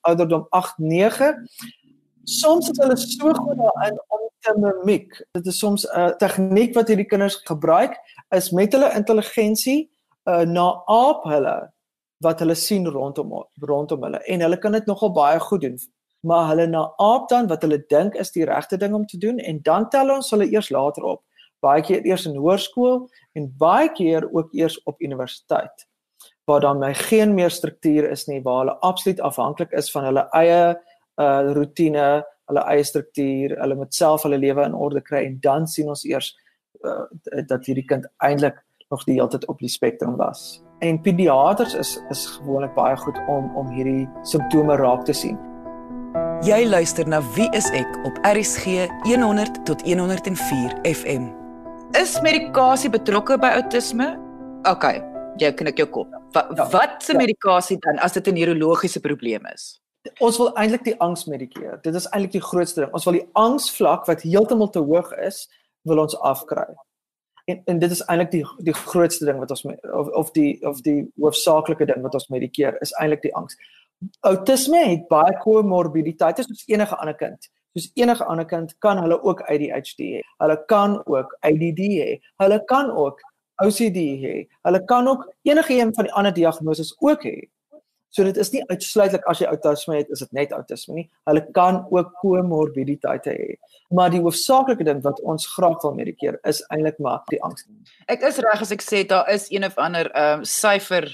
ouderdom 0.02 0.46
8, 0.50 0.78
9 0.78 1.46
soms 2.26 2.70
is 2.70 2.78
hulle 2.82 2.96
so 2.98 3.32
goed 3.34 3.58
daarin 3.58 3.98
om 4.08 4.22
te 4.42 4.54
mimiek. 4.58 5.14
Dit 5.32 5.46
is 5.46 5.58
soms 5.58 5.86
'n 5.86 6.14
tegniek 6.18 6.74
wat 6.74 6.88
hierdie 6.88 7.06
kinders 7.06 7.36
gebruik 7.46 7.96
is 8.34 8.50
met 8.50 8.72
hulle 8.72 8.90
intelligensie 8.94 9.90
uh, 10.24 10.42
na 10.42 10.82
aap 10.86 11.24
hulle 11.24 11.72
wat 12.24 12.40
hulle 12.40 12.54
sien 12.54 12.86
rondom 12.86 13.32
rondom 13.60 14.02
hulle 14.02 14.22
en 14.26 14.40
hulle 14.40 14.58
kan 14.58 14.72
dit 14.72 14.86
nogal 14.86 15.12
baie 15.12 15.40
goed 15.40 15.60
doen. 15.60 15.78
Maar 16.20 16.48
hulle 16.48 16.66
na 16.66 16.92
aap 16.96 17.28
dan 17.28 17.46
wat 17.46 17.62
hulle 17.62 17.84
dink 17.88 18.14
is 18.14 18.32
die 18.32 18.44
regte 18.44 18.76
ding 18.76 18.94
om 18.94 19.06
te 19.06 19.18
doen 19.18 19.38
en 19.38 19.62
dan 19.62 19.88
tel 19.88 20.10
ons 20.10 20.30
hulle 20.30 20.50
eers 20.50 20.70
later 20.70 21.04
op. 21.04 21.22
Baie 21.60 21.82
keer 21.82 22.04
eers 22.04 22.26
in 22.26 22.36
hoërskool 22.36 23.08
en 23.32 23.54
baie 23.58 23.92
keer 23.92 24.26
ook 24.32 24.52
eers 24.52 24.82
op 24.84 25.00
universiteit 25.00 25.86
waar 26.46 26.60
dan 26.60 26.78
my 26.78 26.94
geen 26.94 27.34
meer 27.34 27.50
struktuur 27.50 28.10
is 28.10 28.26
nie 28.26 28.42
waar 28.42 28.58
hulle 28.58 28.76
absoluut 28.86 29.20
afhanklik 29.20 29.72
is 29.72 29.90
van 29.90 30.04
hulle 30.04 30.28
eie 30.30 30.76
uh 31.20 31.52
rotine, 31.56 32.22
hulle 32.46 32.62
eie 32.70 32.84
struktuur, 32.84 33.56
hulle 33.60 33.78
moet 33.78 33.94
self 33.94 34.22
hulle 34.26 34.38
lewe 34.38 34.64
in 34.68 34.74
orde 34.74 35.02
kry 35.02 35.24
en 35.26 35.38
dan 35.42 35.66
sien 35.66 35.88
ons 35.88 36.04
eers 36.04 36.30
uh, 36.84 37.06
dat 37.48 37.66
hierdie 37.66 37.86
kind 37.88 38.06
eintlik 38.22 38.60
nog 38.90 39.02
die 39.04 39.16
hele 39.18 39.28
tyd 39.32 39.46
op 39.50 39.58
die 39.58 39.70
spektrum 39.70 40.16
was. 40.20 40.62
En 40.84 41.00
pediaters 41.00 41.74
is 41.74 41.96
is 42.12 42.26
gewoonlik 42.36 42.74
baie 42.74 42.96
goed 42.96 43.18
om 43.32 43.50
om 43.56 43.70
hierdie 43.74 44.06
simptome 44.22 44.76
raak 44.76 45.04
te 45.04 45.12
sien. 45.12 45.38
Jy 46.44 46.66
luister 46.68 47.08
na 47.08 47.22
Wie 47.34 47.48
is 47.56 47.70
ek 47.72 47.88
op 48.04 48.18
RSG 48.28 48.86
100 49.08 49.64
tot 49.64 49.82
104 49.82 50.76
FM. 50.84 51.30
Is 51.96 52.18
medikasie 52.20 52.90
betrokke 52.92 53.38
by 53.40 53.54
outisme? 53.56 54.12
OK, 54.68 54.84
jy 55.40 55.50
kan 55.56 55.72
ek 55.72 55.80
jou 55.80 55.88
kop. 55.88 56.12
Wat 56.36 56.52
ja, 56.52 56.68
wat 56.74 57.00
se 57.02 57.16
ja. 57.16 57.22
medikasie 57.24 57.78
dan 57.80 57.98
as 58.04 58.12
dit 58.12 58.28
'n 58.28 58.36
neurologiese 58.36 59.00
probleem 59.00 59.46
is? 59.54 59.80
Ons 60.20 60.38
wil 60.40 60.50
eintlik 60.54 60.84
die 60.84 60.96
angs 61.00 61.24
medikeer. 61.30 61.78
Dit 61.82 61.94
is 61.94 62.08
eintlik 62.10 62.36
die 62.36 62.44
grootste 62.44 62.82
ding. 62.82 62.92
Ons 62.96 63.06
wil 63.08 63.18
die 63.18 63.28
angsvlak 63.38 64.06
wat 64.10 64.24
heeltemal 64.26 64.70
te 64.70 64.82
hoog 64.84 65.12
is, 65.26 65.46
wil 65.88 66.02
ons 66.02 66.16
afkry. 66.26 66.66
En 67.46 67.60
en 67.70 67.78
dit 67.78 67.90
is 67.94 68.02
eintlik 68.10 68.32
die 68.32 68.44
die 68.66 68.74
grootste 68.74 69.28
ding 69.28 69.38
wat 69.38 69.52
ons 69.54 69.64
of 69.66 70.08
of 70.22 70.32
die 70.34 70.52
of 70.66 70.80
die 70.86 71.04
hoofsaaklike 71.22 71.86
ding 71.86 72.02
wat 72.02 72.14
ons 72.18 72.28
medikeer 72.34 72.78
is 72.82 72.94
eintlik 73.00 73.22
die 73.22 73.34
angs. 73.38 73.58
Autisme 74.26 74.82
het 74.84 75.06
baie 75.08 75.36
komorbiditeite 75.44 76.44
soos 76.44 76.66
enige 76.66 76.98
ander 76.98 77.16
kind. 77.16 77.48
Soos 77.76 77.90
enige 77.94 78.24
ander 78.24 78.48
kind 78.48 78.74
kan 78.84 78.98
hulle 79.04 79.20
ook 79.22 79.44
ADHD 79.46 80.10
hê. 80.16 80.20
Hulle 80.42 80.58
kan 80.72 80.98
ook 81.06 81.36
ADD 81.40 81.82
hê. 81.92 82.10
Hulle 82.42 82.60
kan 82.64 82.90
ook 82.90 83.22
OCD 83.64 84.02
hê. 84.22 84.34
Hulle 84.68 84.84
kan 84.84 85.08
ook 85.08 85.24
enige 85.42 85.78
een 85.78 85.94
van 85.94 86.04
die 86.04 86.12
ander 86.12 86.34
diagnoses 86.34 86.96
ook 86.98 87.24
hê. 87.24 87.36
So 88.16 88.24
dit 88.24 88.38
is 88.40 88.48
nie 88.54 88.62
uitsluitlik 88.70 89.26
as 89.28 89.42
jy 89.42 89.48
outisme 89.50 89.98
het, 89.98 90.08
is 90.14 90.22
dit 90.24 90.30
net 90.38 90.52
outisme 90.56 90.94
nie. 90.96 91.04
Hulle 91.28 91.42
kan 91.56 91.82
ook 91.92 92.14
komorbiditeite 92.22 93.34
hê. 93.36 93.48
Maar 93.92 94.14
die 94.14 94.22
hoofsaaklike 94.24 94.86
ding 94.88 95.02
wat 95.04 95.20
ons 95.20 95.44
graag 95.52 95.82
wil 95.82 95.92
medikeer 95.98 96.38
is 96.48 96.62
eintlik 96.72 96.96
maar 97.04 97.26
die 97.28 97.42
angs. 97.44 97.66
Ek 98.08 98.24
is 98.24 98.40
reg 98.40 98.62
as 98.64 98.72
ek 98.72 98.84
sê 98.84 99.02
daar 99.10 99.28
is 99.34 99.50
een 99.52 99.68
of 99.68 99.76
ander 99.76 100.08
ehm 100.14 100.40
um, 100.40 100.46
syfer 100.48 101.10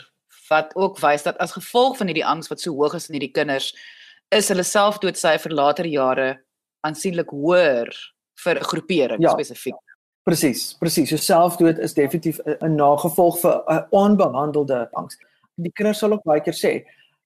wat 0.47 0.71
ook 0.79 1.01
wys 1.03 1.27
dat 1.27 1.41
as 1.43 1.57
gevolg 1.57 1.99
van 1.99 2.13
hierdie 2.13 2.27
angs 2.29 2.53
wat 2.53 2.63
so 2.63 2.77
hoog 2.77 2.95
is 2.95 3.09
in 3.11 3.19
hierdie 3.19 3.33
kinders 3.35 3.73
is 4.31 4.53
hulle 4.53 4.65
selfdoodsyfer 4.67 5.55
later 5.59 5.89
jare 5.89 6.29
aansienlik 6.87 7.35
hoër 7.35 7.91
vir 8.45 8.61
'n 8.61 8.69
groepering 8.71 9.23
ja. 9.27 9.35
spesifiek. 9.35 9.83
Presies, 10.23 10.77
presies. 10.79 11.11
So 11.11 11.17
selfdood 11.17 11.83
is 11.83 11.99
definitief 11.99 12.39
'n 12.47 12.77
nagevolg 12.79 13.43
vir 13.43 13.59
'n 13.67 13.87
onbehandelde 13.91 14.87
angs 14.93 15.19
die 15.57 15.73
kinders 15.73 15.99
sal 15.99 16.13
ook 16.13 16.25
baie 16.25 16.41
keer 16.41 16.57
sê 16.57 16.73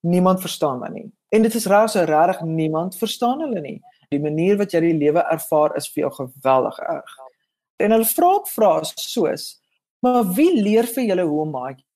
niemand 0.07 0.41
verstaan 0.41 0.81
my 0.81 0.89
nie. 0.89 1.11
En 1.35 1.43
dit 1.43 1.55
is 1.55 1.67
raas 1.67 1.93
so 1.93 2.05
regtig 2.05 2.43
niemand 2.43 2.97
verstaan 2.97 3.41
hulle 3.41 3.61
nie. 3.61 3.81
Die 4.11 4.21
manier 4.21 4.57
wat 4.57 4.73
jy 4.73 4.81
die 4.81 4.99
lewe 4.99 5.25
ervaar 5.33 5.77
is 5.77 5.89
vir 5.89 6.07
jou 6.07 6.13
geweldig 6.15 6.79
erg. 6.79 7.17
En 7.83 7.91
hulle 7.91 8.05
vra 8.05 8.33
ook 8.35 8.49
vrae 8.49 8.85
soos: 8.85 9.61
"Maar 10.01 10.25
wie 10.35 10.63
leer 10.63 10.87
vir 10.87 11.05
julle 11.05 11.23
hoe 11.23 11.41
om 11.41 11.51
maatjie 11.51 11.87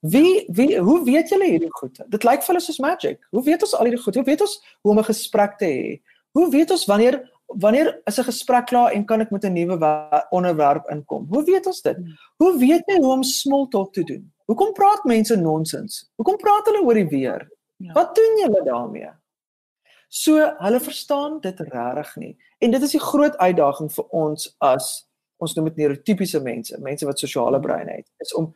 Wie 0.00 0.44
wie 0.48 0.78
hoe 0.78 1.04
weet 1.04 1.28
julle 1.28 1.48
hierdie 1.50 1.72
goed? 1.80 1.98
Dit 2.06 2.22
lyk 2.24 2.44
vir 2.44 2.54
hulle 2.54 2.62
soos 2.62 2.78
magic. 2.78 3.18
Hoe 3.34 3.42
weet 3.42 3.64
ons 3.66 3.74
al 3.74 3.88
hierdie 3.88 4.02
goed? 4.02 4.14
Hoe 4.14 4.24
weet 4.24 4.44
ons 4.46 4.54
hoe 4.82 4.92
om 4.92 4.98
'n 4.98 5.10
gesprek 5.10 5.58
te 5.58 5.66
hê? 5.66 6.00
Hoe 6.32 6.50
weet 6.50 6.70
ons 6.70 6.86
wanneer 6.86 7.18
wanneer 7.46 8.00
is 8.06 8.18
'n 8.18 8.24
gesprek 8.30 8.66
klaar 8.66 8.92
en 8.92 9.04
kan 9.04 9.20
ek 9.20 9.30
met 9.30 9.44
'n 9.44 9.52
nuwe 9.52 9.76
onderwerp 10.30 10.88
inkom? 10.90 11.26
Hoe 11.28 11.44
weet 11.44 11.66
ons 11.66 11.82
dit? 11.82 11.96
Hoe 12.36 12.58
weet 12.58 12.82
jy 12.86 12.96
hoe 13.02 13.12
om 13.12 13.22
small 13.22 13.66
talk 13.68 13.92
te 13.92 14.04
doen? 14.04 14.32
Hoekom 14.50 14.72
praat 14.74 15.04
mense 15.06 15.36
nonsens? 15.38 16.00
Hoekom 16.18 16.38
praat 16.40 16.66
hulle 16.66 16.82
oor 16.82 16.98
die 16.98 17.06
weer? 17.06 17.44
Ja. 17.78 17.92
Wat 17.94 18.16
doen 18.18 18.38
julle 18.40 18.62
daarmee? 18.66 19.10
So, 20.10 20.42
hulle 20.58 20.80
verstaan 20.82 21.36
dit 21.44 21.60
regtig 21.60 22.16
nie. 22.18 22.32
En 22.58 22.74
dit 22.74 22.82
is 22.82 22.96
die 22.96 23.02
groot 23.02 23.36
uitdaging 23.38 23.92
vir 23.94 24.08
ons 24.24 24.48
as 24.66 24.88
ons 25.40 25.54
noem 25.54 25.70
dit 25.70 25.78
neurotipiese 25.84 26.40
mense, 26.42 26.76
mense 26.82 27.06
wat 27.06 27.22
sosiale 27.22 27.60
breine 27.62 28.00
het, 28.00 28.08
is 28.20 28.34
om 28.36 28.50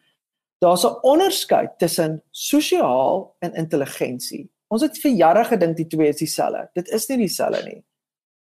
daar's 0.65 0.85
'n 0.85 0.99
onderskeid 1.03 1.79
tussen 1.79 2.23
sosiaal 2.31 3.37
en 3.39 3.55
intelligensie. 3.55 4.51
Ons 4.69 4.83
het 4.83 4.99
vir 4.99 5.13
jare 5.13 5.45
gedink 5.45 5.77
die 5.77 5.87
twee 5.87 6.09
is 6.09 6.17
dieselfde. 6.17 6.69
Dit 6.75 6.89
is 6.89 7.09
nie 7.09 7.19
dieselfde 7.19 7.63
nie. 7.65 7.85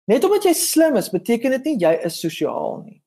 Net 0.04 0.24
omdat 0.24 0.44
jy 0.44 0.52
slim 0.52 0.96
is, 0.96 1.10
beteken 1.10 1.50
dit 1.50 1.64
nie 1.64 1.76
jy 1.78 1.94
is 2.04 2.20
sosiaal 2.20 2.82
nie. 2.84 3.02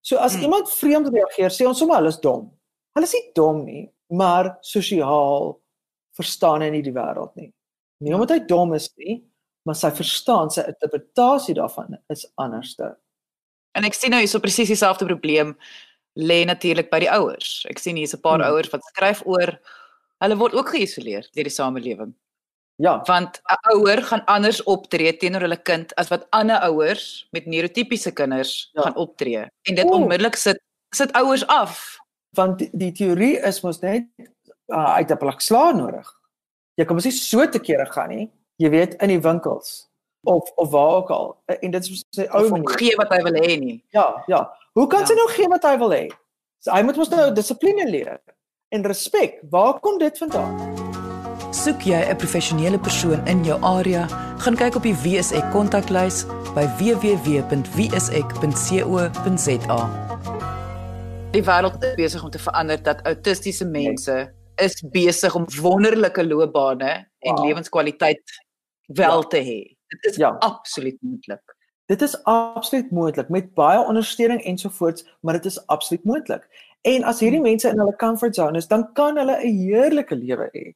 So 0.00 0.16
as 0.16 0.34
hmm. 0.34 0.42
iemand 0.42 0.70
vreemd 0.70 1.08
reageer, 1.08 1.50
sê 1.50 1.66
ons 1.66 1.78
sommer 1.78 1.96
hulle 1.96 2.08
is 2.08 2.20
dom. 2.20 2.50
Hulle 2.94 3.08
is 3.08 3.14
nie 3.16 3.30
dom 3.34 3.64
nie, 3.66 3.84
maar 4.14 4.56
sosiaal 4.62 5.54
verstaan 6.14 6.62
hy 6.62 6.70
nie 6.70 6.82
die 6.86 6.94
wêreld 6.94 7.34
nie. 7.36 7.50
Nie 8.04 8.14
omdat 8.14 8.36
hy 8.36 8.42
dom 8.46 8.74
is 8.76 8.90
nie, 9.00 9.22
maar 9.66 9.78
sy 9.78 9.90
verstaan 9.96 10.52
sy 10.52 10.66
interpretasie 10.68 11.56
daarvan 11.56 11.96
is 12.12 12.26
anderste. 12.40 12.94
En 13.74 13.86
ek 13.88 13.96
sien 13.96 14.12
nou 14.14 14.20
hierso 14.22 14.38
presies 14.42 14.70
dieselfde 14.70 15.08
probleem 15.08 15.54
lê 16.14 16.44
natuurlik 16.46 16.92
by 16.92 17.00
die 17.02 17.10
ouers. 17.10 17.64
Ek 17.70 17.80
sien 17.82 17.96
hier's 17.98 18.14
'n 18.14 18.22
paar 18.22 18.38
hmm. 18.38 18.52
ouers 18.52 18.70
wat 18.70 18.84
skryf 18.92 19.24
oor 19.26 19.56
hulle 20.22 20.36
word 20.38 20.54
ook 20.54 20.70
geïsoleer 20.76 21.26
deur 21.34 21.48
die 21.50 21.58
samelewing. 21.58 22.14
Ja, 22.78 23.02
want 23.06 23.40
'n 23.50 23.74
ouer 23.74 24.02
gaan 24.02 24.24
anders 24.26 24.62
optree 24.62 25.16
teenoor 25.16 25.46
hulle 25.46 25.62
kind 25.62 25.94
as 25.96 26.08
wat 26.08 26.26
ander 26.30 26.58
ouers 26.70 27.26
met 27.30 27.46
neurotipiese 27.46 28.12
kinders 28.12 28.70
ja. 28.74 28.82
gaan 28.82 28.96
optree. 28.96 29.46
En 29.62 29.74
dit 29.74 29.90
onmiddellik 29.90 30.36
sit 30.36 30.62
sit 30.94 31.12
ouers 31.12 31.46
af. 31.46 31.98
Want 32.34 32.62
die, 32.72 32.92
teorie 32.92 33.38
is 33.38 33.60
mos 33.62 33.80
net 33.80 34.06
uh, 34.72 34.94
uit 34.94 35.10
'n 35.10 35.16
plek 35.18 35.40
slaan 35.40 35.76
nodig. 35.76 36.08
Jy 36.74 36.84
kan 36.84 36.96
mos 36.96 37.04
nie 37.04 37.12
so 37.12 37.48
te 37.48 37.58
kere 37.58 37.86
gaan 37.86 38.08
nie. 38.08 38.30
Jy 38.56 38.70
weet 38.70 38.94
in 39.02 39.08
die 39.08 39.20
winkels 39.20 39.90
of 40.24 40.50
of 40.54 40.70
waar 40.70 40.94
ook 40.94 41.10
al. 41.10 41.36
En 41.46 41.70
dit 41.70 41.82
is 41.90 42.04
sy 42.10 42.26
ou 42.30 42.48
manier. 42.48 42.78
Gee 42.78 42.96
wat 42.96 43.08
hy 43.12 43.22
wil 43.22 43.32
hê 43.32 43.58
nie. 43.58 43.84
Ja, 43.90 44.22
ja. 44.26 44.50
Hoe 44.72 44.86
kan 44.86 45.00
ja. 45.00 45.06
sy 45.06 45.14
nou 45.14 45.28
gee 45.28 45.48
wat 45.48 45.62
hy 45.62 45.78
wil 45.78 45.90
hê? 45.90 46.10
So, 46.58 46.72
hy 46.72 46.82
moet 46.82 46.96
mos 46.96 47.08
nou 47.12 47.32
dissipline 47.36 47.90
leer 47.90 48.20
en 48.74 48.82
respek. 48.88 49.38
Waar 49.50 49.80
kom 49.80 49.98
dit 49.98 50.18
vandaan? 50.18 50.54
Soek 51.54 51.80
jy 51.86 52.00
'n 52.10 52.16
professionele 52.16 52.78
persoon 52.78 53.26
in 53.26 53.44
jou 53.44 53.62
area? 53.62 54.06
Gaan 54.38 54.56
kyk 54.56 54.74
op 54.76 54.82
die 54.82 54.96
WSE 55.04 55.48
kontaklys 55.52 56.26
by 56.54 56.66
www.wse.co.za. 56.78 57.74
Die 61.34 61.42
wêreld 61.42 61.82
is 61.82 61.94
besig 61.98 62.22
om 62.22 62.30
te 62.30 62.38
verander 62.38 62.82
dat 62.82 63.00
autistiese 63.10 63.66
mense 63.66 64.14
is 64.62 64.76
besig 64.94 65.34
om 65.34 65.46
wonderlike 65.60 66.22
loopbane 66.26 66.92
en 67.18 67.34
wow. 67.34 67.44
lewenskwaliteit 67.44 68.22
wel 68.86 69.22
ja. 69.22 69.28
te 69.32 69.40
hê. 69.42 69.58
Dit 69.96 70.04
is 70.12 70.16
ja. 70.16 70.30
absoluut 70.38 70.96
moontlik. 71.00 71.56
Dit 71.90 72.02
is 72.02 72.14
absoluut 72.22 72.90
moontlik 72.90 73.28
met 73.28 73.50
baie 73.54 73.82
ondersteuning 73.82 74.44
ensovoorts, 74.46 75.04
maar 75.20 75.34
dit 75.40 75.44
is 75.44 75.58
absoluut 75.66 76.04
moontlik. 76.04 76.46
En 76.86 77.02
as 77.02 77.20
hierdie 77.20 77.40
hmm. 77.40 77.50
mense 77.50 77.68
in 77.68 77.82
hulle 77.82 77.96
comfort 77.96 78.34
zone 78.34 78.58
is, 78.58 78.70
dan 78.70 78.92
kan 78.92 79.18
hulle 79.18 79.36
'n 79.42 79.58
heerlike 79.58 80.14
lewe 80.14 80.48
hê 80.54 80.66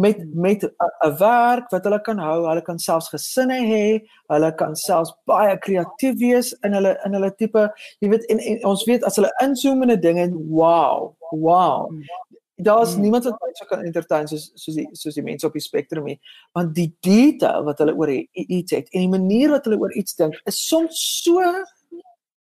met 0.00 0.16
hmm. 0.16 0.40
met 0.46 0.64
'n 0.64 1.14
werk 1.20 1.70
wat 1.74 1.84
hulle 1.84 2.00
kan 2.00 2.18
hou, 2.18 2.38
hulle 2.48 2.62
kan 2.62 2.78
selfs 2.78 3.10
gesinne 3.12 3.60
hê, 3.72 3.84
hulle 4.32 4.50
kan 4.54 4.76
selfs 4.76 5.12
baie 5.28 5.58
kreatief 5.58 6.18
wees 6.18 6.52
in 6.64 6.76
hulle 6.78 6.96
in 7.04 7.16
hulle 7.18 7.32
tipe, 7.36 7.68
jy 8.00 8.08
weet 8.08 8.26
en, 8.32 8.38
en 8.38 8.66
ons 8.72 8.84
weet 8.88 9.04
as 9.04 9.16
hulle 9.20 9.32
inzoom 9.44 9.82
in 9.82 9.96
'n 9.96 10.00
ding 10.00 10.18
en 10.18 10.36
wow, 10.48 11.14
wow. 11.30 11.88
Hmm 11.88 12.28
daar's 12.62 12.94
mm. 12.94 13.00
niemand 13.00 13.24
wat 13.24 13.40
my 13.40 13.50
so 13.52 13.64
kan 13.64 13.84
entertain 13.84 14.28
soos 14.28 14.50
soos 14.54 14.76
die 14.76 14.88
soos 14.92 15.14
die 15.14 15.24
mense 15.24 15.46
op 15.46 15.56
die 15.56 15.64
spektrum 15.64 16.08
nie 16.08 16.18
want 16.56 16.74
die 16.76 16.88
detail 17.06 17.64
wat 17.68 17.80
hulle 17.82 17.94
oor 17.96 18.12
iets 18.12 18.76
het 18.76 18.90
en 18.90 19.06
die 19.06 19.12
manier 19.12 19.54
wat 19.54 19.68
hulle 19.68 19.80
oor 19.80 19.94
iets 19.96 20.16
dink 20.18 20.36
is 20.50 20.60
soms 20.68 21.00
so 21.24 21.44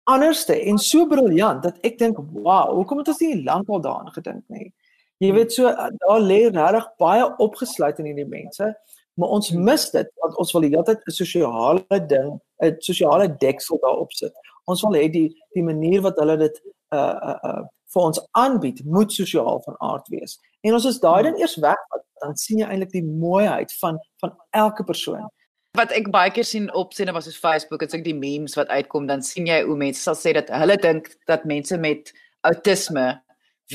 anderste 0.10 0.58
en 0.72 0.82
so 0.82 1.06
briljant 1.10 1.64
dat 1.64 1.80
ek 1.86 2.00
dink 2.02 2.22
wow 2.32 2.74
hoekom 2.80 3.04
het 3.04 3.14
ons 3.14 3.24
nie 3.26 3.44
lankal 3.44 3.84
daaraan 3.86 4.14
gedink 4.18 4.44
nie 4.48 4.72
jy 5.24 5.32
weet 5.36 5.56
so 5.56 5.72
daar 6.06 6.22
lê 6.24 6.42
regtig 6.48 6.88
baie 7.06 7.26
opgesluit 7.46 8.00
in 8.00 8.12
hierdie 8.12 8.30
mense 8.30 8.74
maar 9.20 9.34
ons 9.36 9.52
mm. 9.52 9.64
mis 9.72 9.90
dit 9.96 10.14
want 10.24 10.38
ons 10.44 10.54
wil 10.56 10.68
die 10.68 10.72
hele 10.76 10.86
tyd 10.88 11.04
'n 11.08 11.18
sosiale 11.22 12.00
ding 12.14 12.32
'n 12.64 12.78
sosiale 12.92 13.28
deksel 13.46 13.82
daarop 13.86 14.14
sit 14.14 14.34
ons 14.66 14.86
wil 14.86 14.96
hê 15.02 15.10
die 15.12 15.28
die 15.58 15.66
manier 15.66 16.02
wat 16.06 16.18
hulle 16.22 16.38
dit 16.46 16.64
uh 16.96 17.18
uh, 17.32 17.38
uh 17.50 17.68
vir 17.94 18.06
ons 18.06 18.22
aanbied, 18.38 18.84
moet 18.86 19.14
sosiaal 19.14 19.62
van 19.66 19.76
aard 19.86 20.08
wees. 20.14 20.38
En 20.66 20.76
ons 20.78 20.86
is 20.86 21.00
daai 21.02 21.24
dan 21.26 21.38
eers 21.40 21.58
weg, 21.64 21.80
dan 22.22 22.36
sien 22.38 22.62
jy 22.62 22.68
eintlik 22.68 22.94
die 22.94 23.06
mooiheid 23.06 23.74
van 23.82 24.00
van 24.24 24.36
elke 24.58 24.86
persoon. 24.86 25.28
Wat 25.78 25.94
ek 25.96 26.10
baie 26.14 26.32
keer 26.34 26.46
sien 26.46 26.68
op 26.78 26.94
sinne 26.98 27.14
was 27.16 27.30
soos 27.30 27.40
Facebook, 27.40 27.84
as 27.86 27.96
ek 27.96 28.04
die 28.06 28.18
memes 28.18 28.58
wat 28.60 28.72
uitkom, 28.74 29.08
dan 29.10 29.24
sien 29.26 29.48
jy 29.50 29.62
hoe 29.66 29.78
mense 29.78 30.02
sal 30.02 30.18
sê 30.18 30.34
dat 30.38 30.50
hulle 30.54 30.78
dink 30.82 31.12
dat 31.30 31.48
mense 31.50 31.78
met 31.78 32.12
autisme 32.48 33.08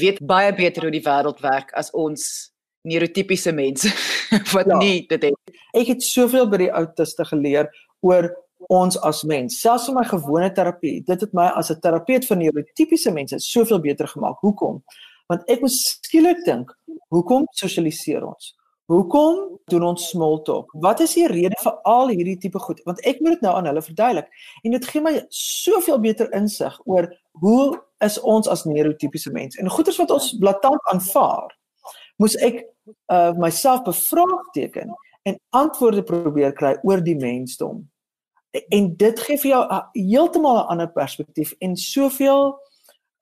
weet 0.01 0.21
baie 0.27 0.53
beter 0.55 0.87
hoe 0.87 0.95
die 0.95 1.05
wêreld 1.05 1.41
werk 1.45 1.73
as 1.79 1.91
ons 1.93 2.53
neurotipiese 2.85 3.53
mense 3.53 3.91
wat 4.55 4.69
ja. 4.69 4.79
nie 4.79 5.05
dit 5.09 5.31
het. 5.31 5.59
Ek 5.75 5.95
het 5.95 6.03
soveel 6.05 6.49
by 6.51 6.65
die 6.67 6.73
autiste 6.73 7.25
geleer 7.29 7.71
oor 8.05 8.31
ons 8.73 8.97
as 9.05 9.23
mens. 9.29 9.59
Selfs 9.61 9.89
in 9.89 9.97
my 9.99 10.05
gewone 10.09 10.51
terapie, 10.57 11.01
dit 11.05 11.25
het 11.27 11.33
my 11.37 11.51
as 11.59 11.71
'n 11.71 11.81
terapeut 11.81 12.25
vir 12.25 12.37
neurotipiese 12.37 13.13
mense 13.13 13.39
soveel 13.39 13.81
beter 13.81 14.09
gemaak. 14.09 14.39
Hoekom? 14.41 14.83
Want 15.29 15.43
ek 15.49 15.61
moet 15.61 15.73
skielik 15.73 16.45
dink, 16.45 16.71
hoekom 17.09 17.47
sosialiseer 17.53 18.25
ons? 18.27 18.55
Hoekom 18.93 19.59
doen 19.73 19.83
ons 19.83 20.09
small 20.11 20.43
talk? 20.45 20.69
Wat 20.77 21.01
is 21.01 21.15
die 21.17 21.27
rede 21.27 21.57
vir 21.63 21.73
al 21.89 22.09
hierdie 22.13 22.37
tipe 22.37 22.59
goed? 22.61 22.83
Want 22.85 23.01
ek 23.09 23.21
moet 23.21 23.39
dit 23.39 23.41
nou 23.47 23.55
aan 23.57 23.65
hulle 23.65 23.83
verduidelik. 23.83 24.29
En 24.63 24.71
dit 24.77 24.89
gee 24.91 25.01
my 25.01 25.15
soveel 25.33 26.01
beter 26.01 26.29
insig 26.37 26.77
oor 26.85 27.09
hoe 27.41 27.81
is 28.05 28.21
ons 28.21 28.49
as 28.49 28.65
neurotipiese 28.65 29.33
mense? 29.33 29.59
En 29.61 29.71
goeders 29.71 29.99
wat 30.01 30.11
ons 30.11 30.31
blaatant 30.39 30.91
aanvaar, 30.93 31.53
moes 32.17 32.37
ek 32.45 32.63
uh 33.13 33.33
myself 33.41 33.83
bevraagteken 33.83 34.93
en 35.25 35.39
antwoorde 35.57 36.03
probeer 36.05 36.53
kry 36.53 36.75
oor 36.83 37.01
die 37.05 37.17
mensdom. 37.17 37.85
En 38.69 38.91
dit 38.97 39.21
gee 39.27 39.39
vir 39.41 39.51
jou 39.51 39.63
heeltemal 39.97 40.61
'n 40.63 40.69
ander 40.77 40.91
perspektief 40.93 41.55
en 41.59 41.77
soveel 41.77 42.53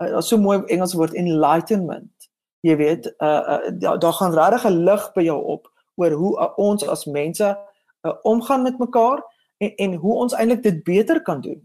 uh, 0.03 0.21
so 0.21 0.37
mooi 0.37 0.62
Engels 0.66 0.95
woord 0.95 1.14
enlightenment. 1.14 2.31
Jy 2.61 2.77
weet 2.77 3.07
uh, 3.18 3.59
uh, 3.83 3.99
daar 3.99 4.12
gaan 4.12 4.35
regtig 4.35 4.64
'n 4.71 4.85
lig 4.85 5.12
by 5.14 5.23
jou 5.23 5.42
op 5.42 5.71
oor 5.95 6.11
hoe 6.11 6.33
uh, 6.40 6.49
ons 6.57 6.87
as 6.87 7.05
mense 7.05 7.59
uh, 8.03 8.12
omgaan 8.23 8.62
met 8.62 8.79
mekaar 8.79 9.23
en 9.59 9.75
en 9.75 9.95
hoe 9.95 10.14
ons 10.14 10.35
eintlik 10.35 10.62
dit 10.62 10.83
beter 10.85 11.23
kan 11.23 11.40
doen 11.40 11.62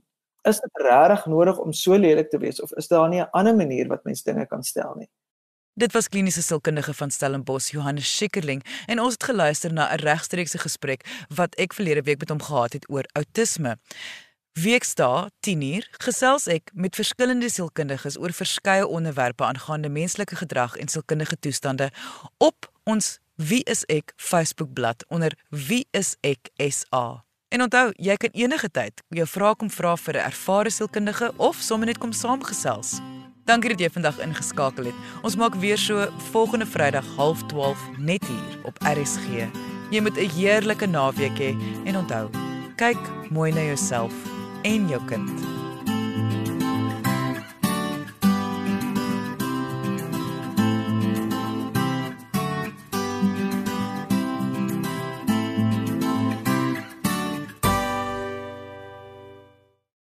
is 0.47 0.59
dit 0.63 0.83
regtig 0.87 1.25
nodig 1.25 1.57
om 1.59 1.73
so 1.73 1.95
lelik 1.95 2.29
te 2.29 2.39
wees 2.41 2.61
of 2.61 2.73
is 2.81 2.87
daar 2.87 3.09
nie 3.09 3.21
'n 3.21 3.29
ander 3.31 3.55
manier 3.55 3.87
wat 3.87 4.03
mens 4.03 4.23
dinge 4.23 4.45
kan 4.45 4.63
stel 4.63 4.95
nie 4.95 5.09
Dit 5.77 5.91
was 5.93 6.07
kliniese 6.09 6.41
sielkundige 6.41 6.93
van 6.93 7.11
Stellenbosch, 7.11 7.69
Johannes 7.71 8.15
Schikkerling, 8.15 8.63
en 8.87 8.99
ons 8.99 9.13
het 9.13 9.23
geluister 9.23 9.73
na 9.73 9.93
'n 9.93 9.99
regstreekse 9.99 10.57
gesprek 10.57 11.05
wat 11.29 11.55
ek 11.55 11.73
verlede 11.73 12.01
week 12.01 12.19
met 12.19 12.29
hom 12.29 12.41
gehad 12.41 12.73
het 12.73 12.89
oor 12.89 13.05
outisme. 13.13 13.77
Weeksta 14.53 15.29
10uur 15.39 15.85
gesels 16.01 16.47
ek 16.47 16.71
met 16.73 16.95
verskillende 16.95 17.49
sielkundiges 17.49 18.17
oor 18.17 18.33
verskeie 18.33 18.87
onderwerpe 18.87 19.43
aangaande 19.43 19.89
menslike 19.89 20.35
gedrag 20.35 20.75
en 20.75 20.87
sielkundige 20.87 21.37
toestande 21.39 21.91
op 22.37 22.71
ons 22.83 23.19
Wie 23.35 23.63
is 23.63 23.83
ek 23.85 24.13
Facebookblad 24.15 25.05
onder 25.07 25.37
Wie 25.49 25.85
is 25.91 26.15
ek 26.21 26.49
SA. 26.57 27.26
En 27.47 27.61
onthou, 27.61 27.91
jy 27.95 28.15
kan 28.19 28.33
enige 28.35 28.67
tyd 28.75 29.01
jou 29.15 29.25
vrae 29.27 29.55
kom 29.55 29.69
vra 29.71 29.95
vir 29.95 30.17
'n 30.17 30.25
ervare 30.31 30.69
sielkundige 30.69 31.31
of 31.37 31.55
sommer 31.55 31.87
net 31.87 31.97
kom 31.97 32.11
saamgesels. 32.11 32.99
Dankie 33.45 33.69
dat 33.69 33.79
jy 33.79 33.89
vandag 33.89 34.19
ingeskakel 34.19 34.85
het. 34.85 34.95
Ons 35.23 35.35
maak 35.35 35.55
weer 35.55 35.77
so 35.77 36.11
volgende 36.31 36.65
Vrydag 36.65 37.05
0.30 37.15 37.97
net 37.97 38.27
hier 38.27 38.59
op 38.63 38.77
RSG. 38.83 39.47
Jy 39.91 40.01
moet 40.01 40.17
'n 40.17 40.29
heerlike 40.29 40.85
naweek 40.85 41.37
hê 41.39 41.55
en 41.85 41.95
onthou, 41.95 42.29
kyk 42.75 42.99
mooi 43.29 43.51
na 43.51 43.61
jouself 43.61 44.13
en 44.63 44.87
jou 44.87 45.05
kind. 45.05 45.66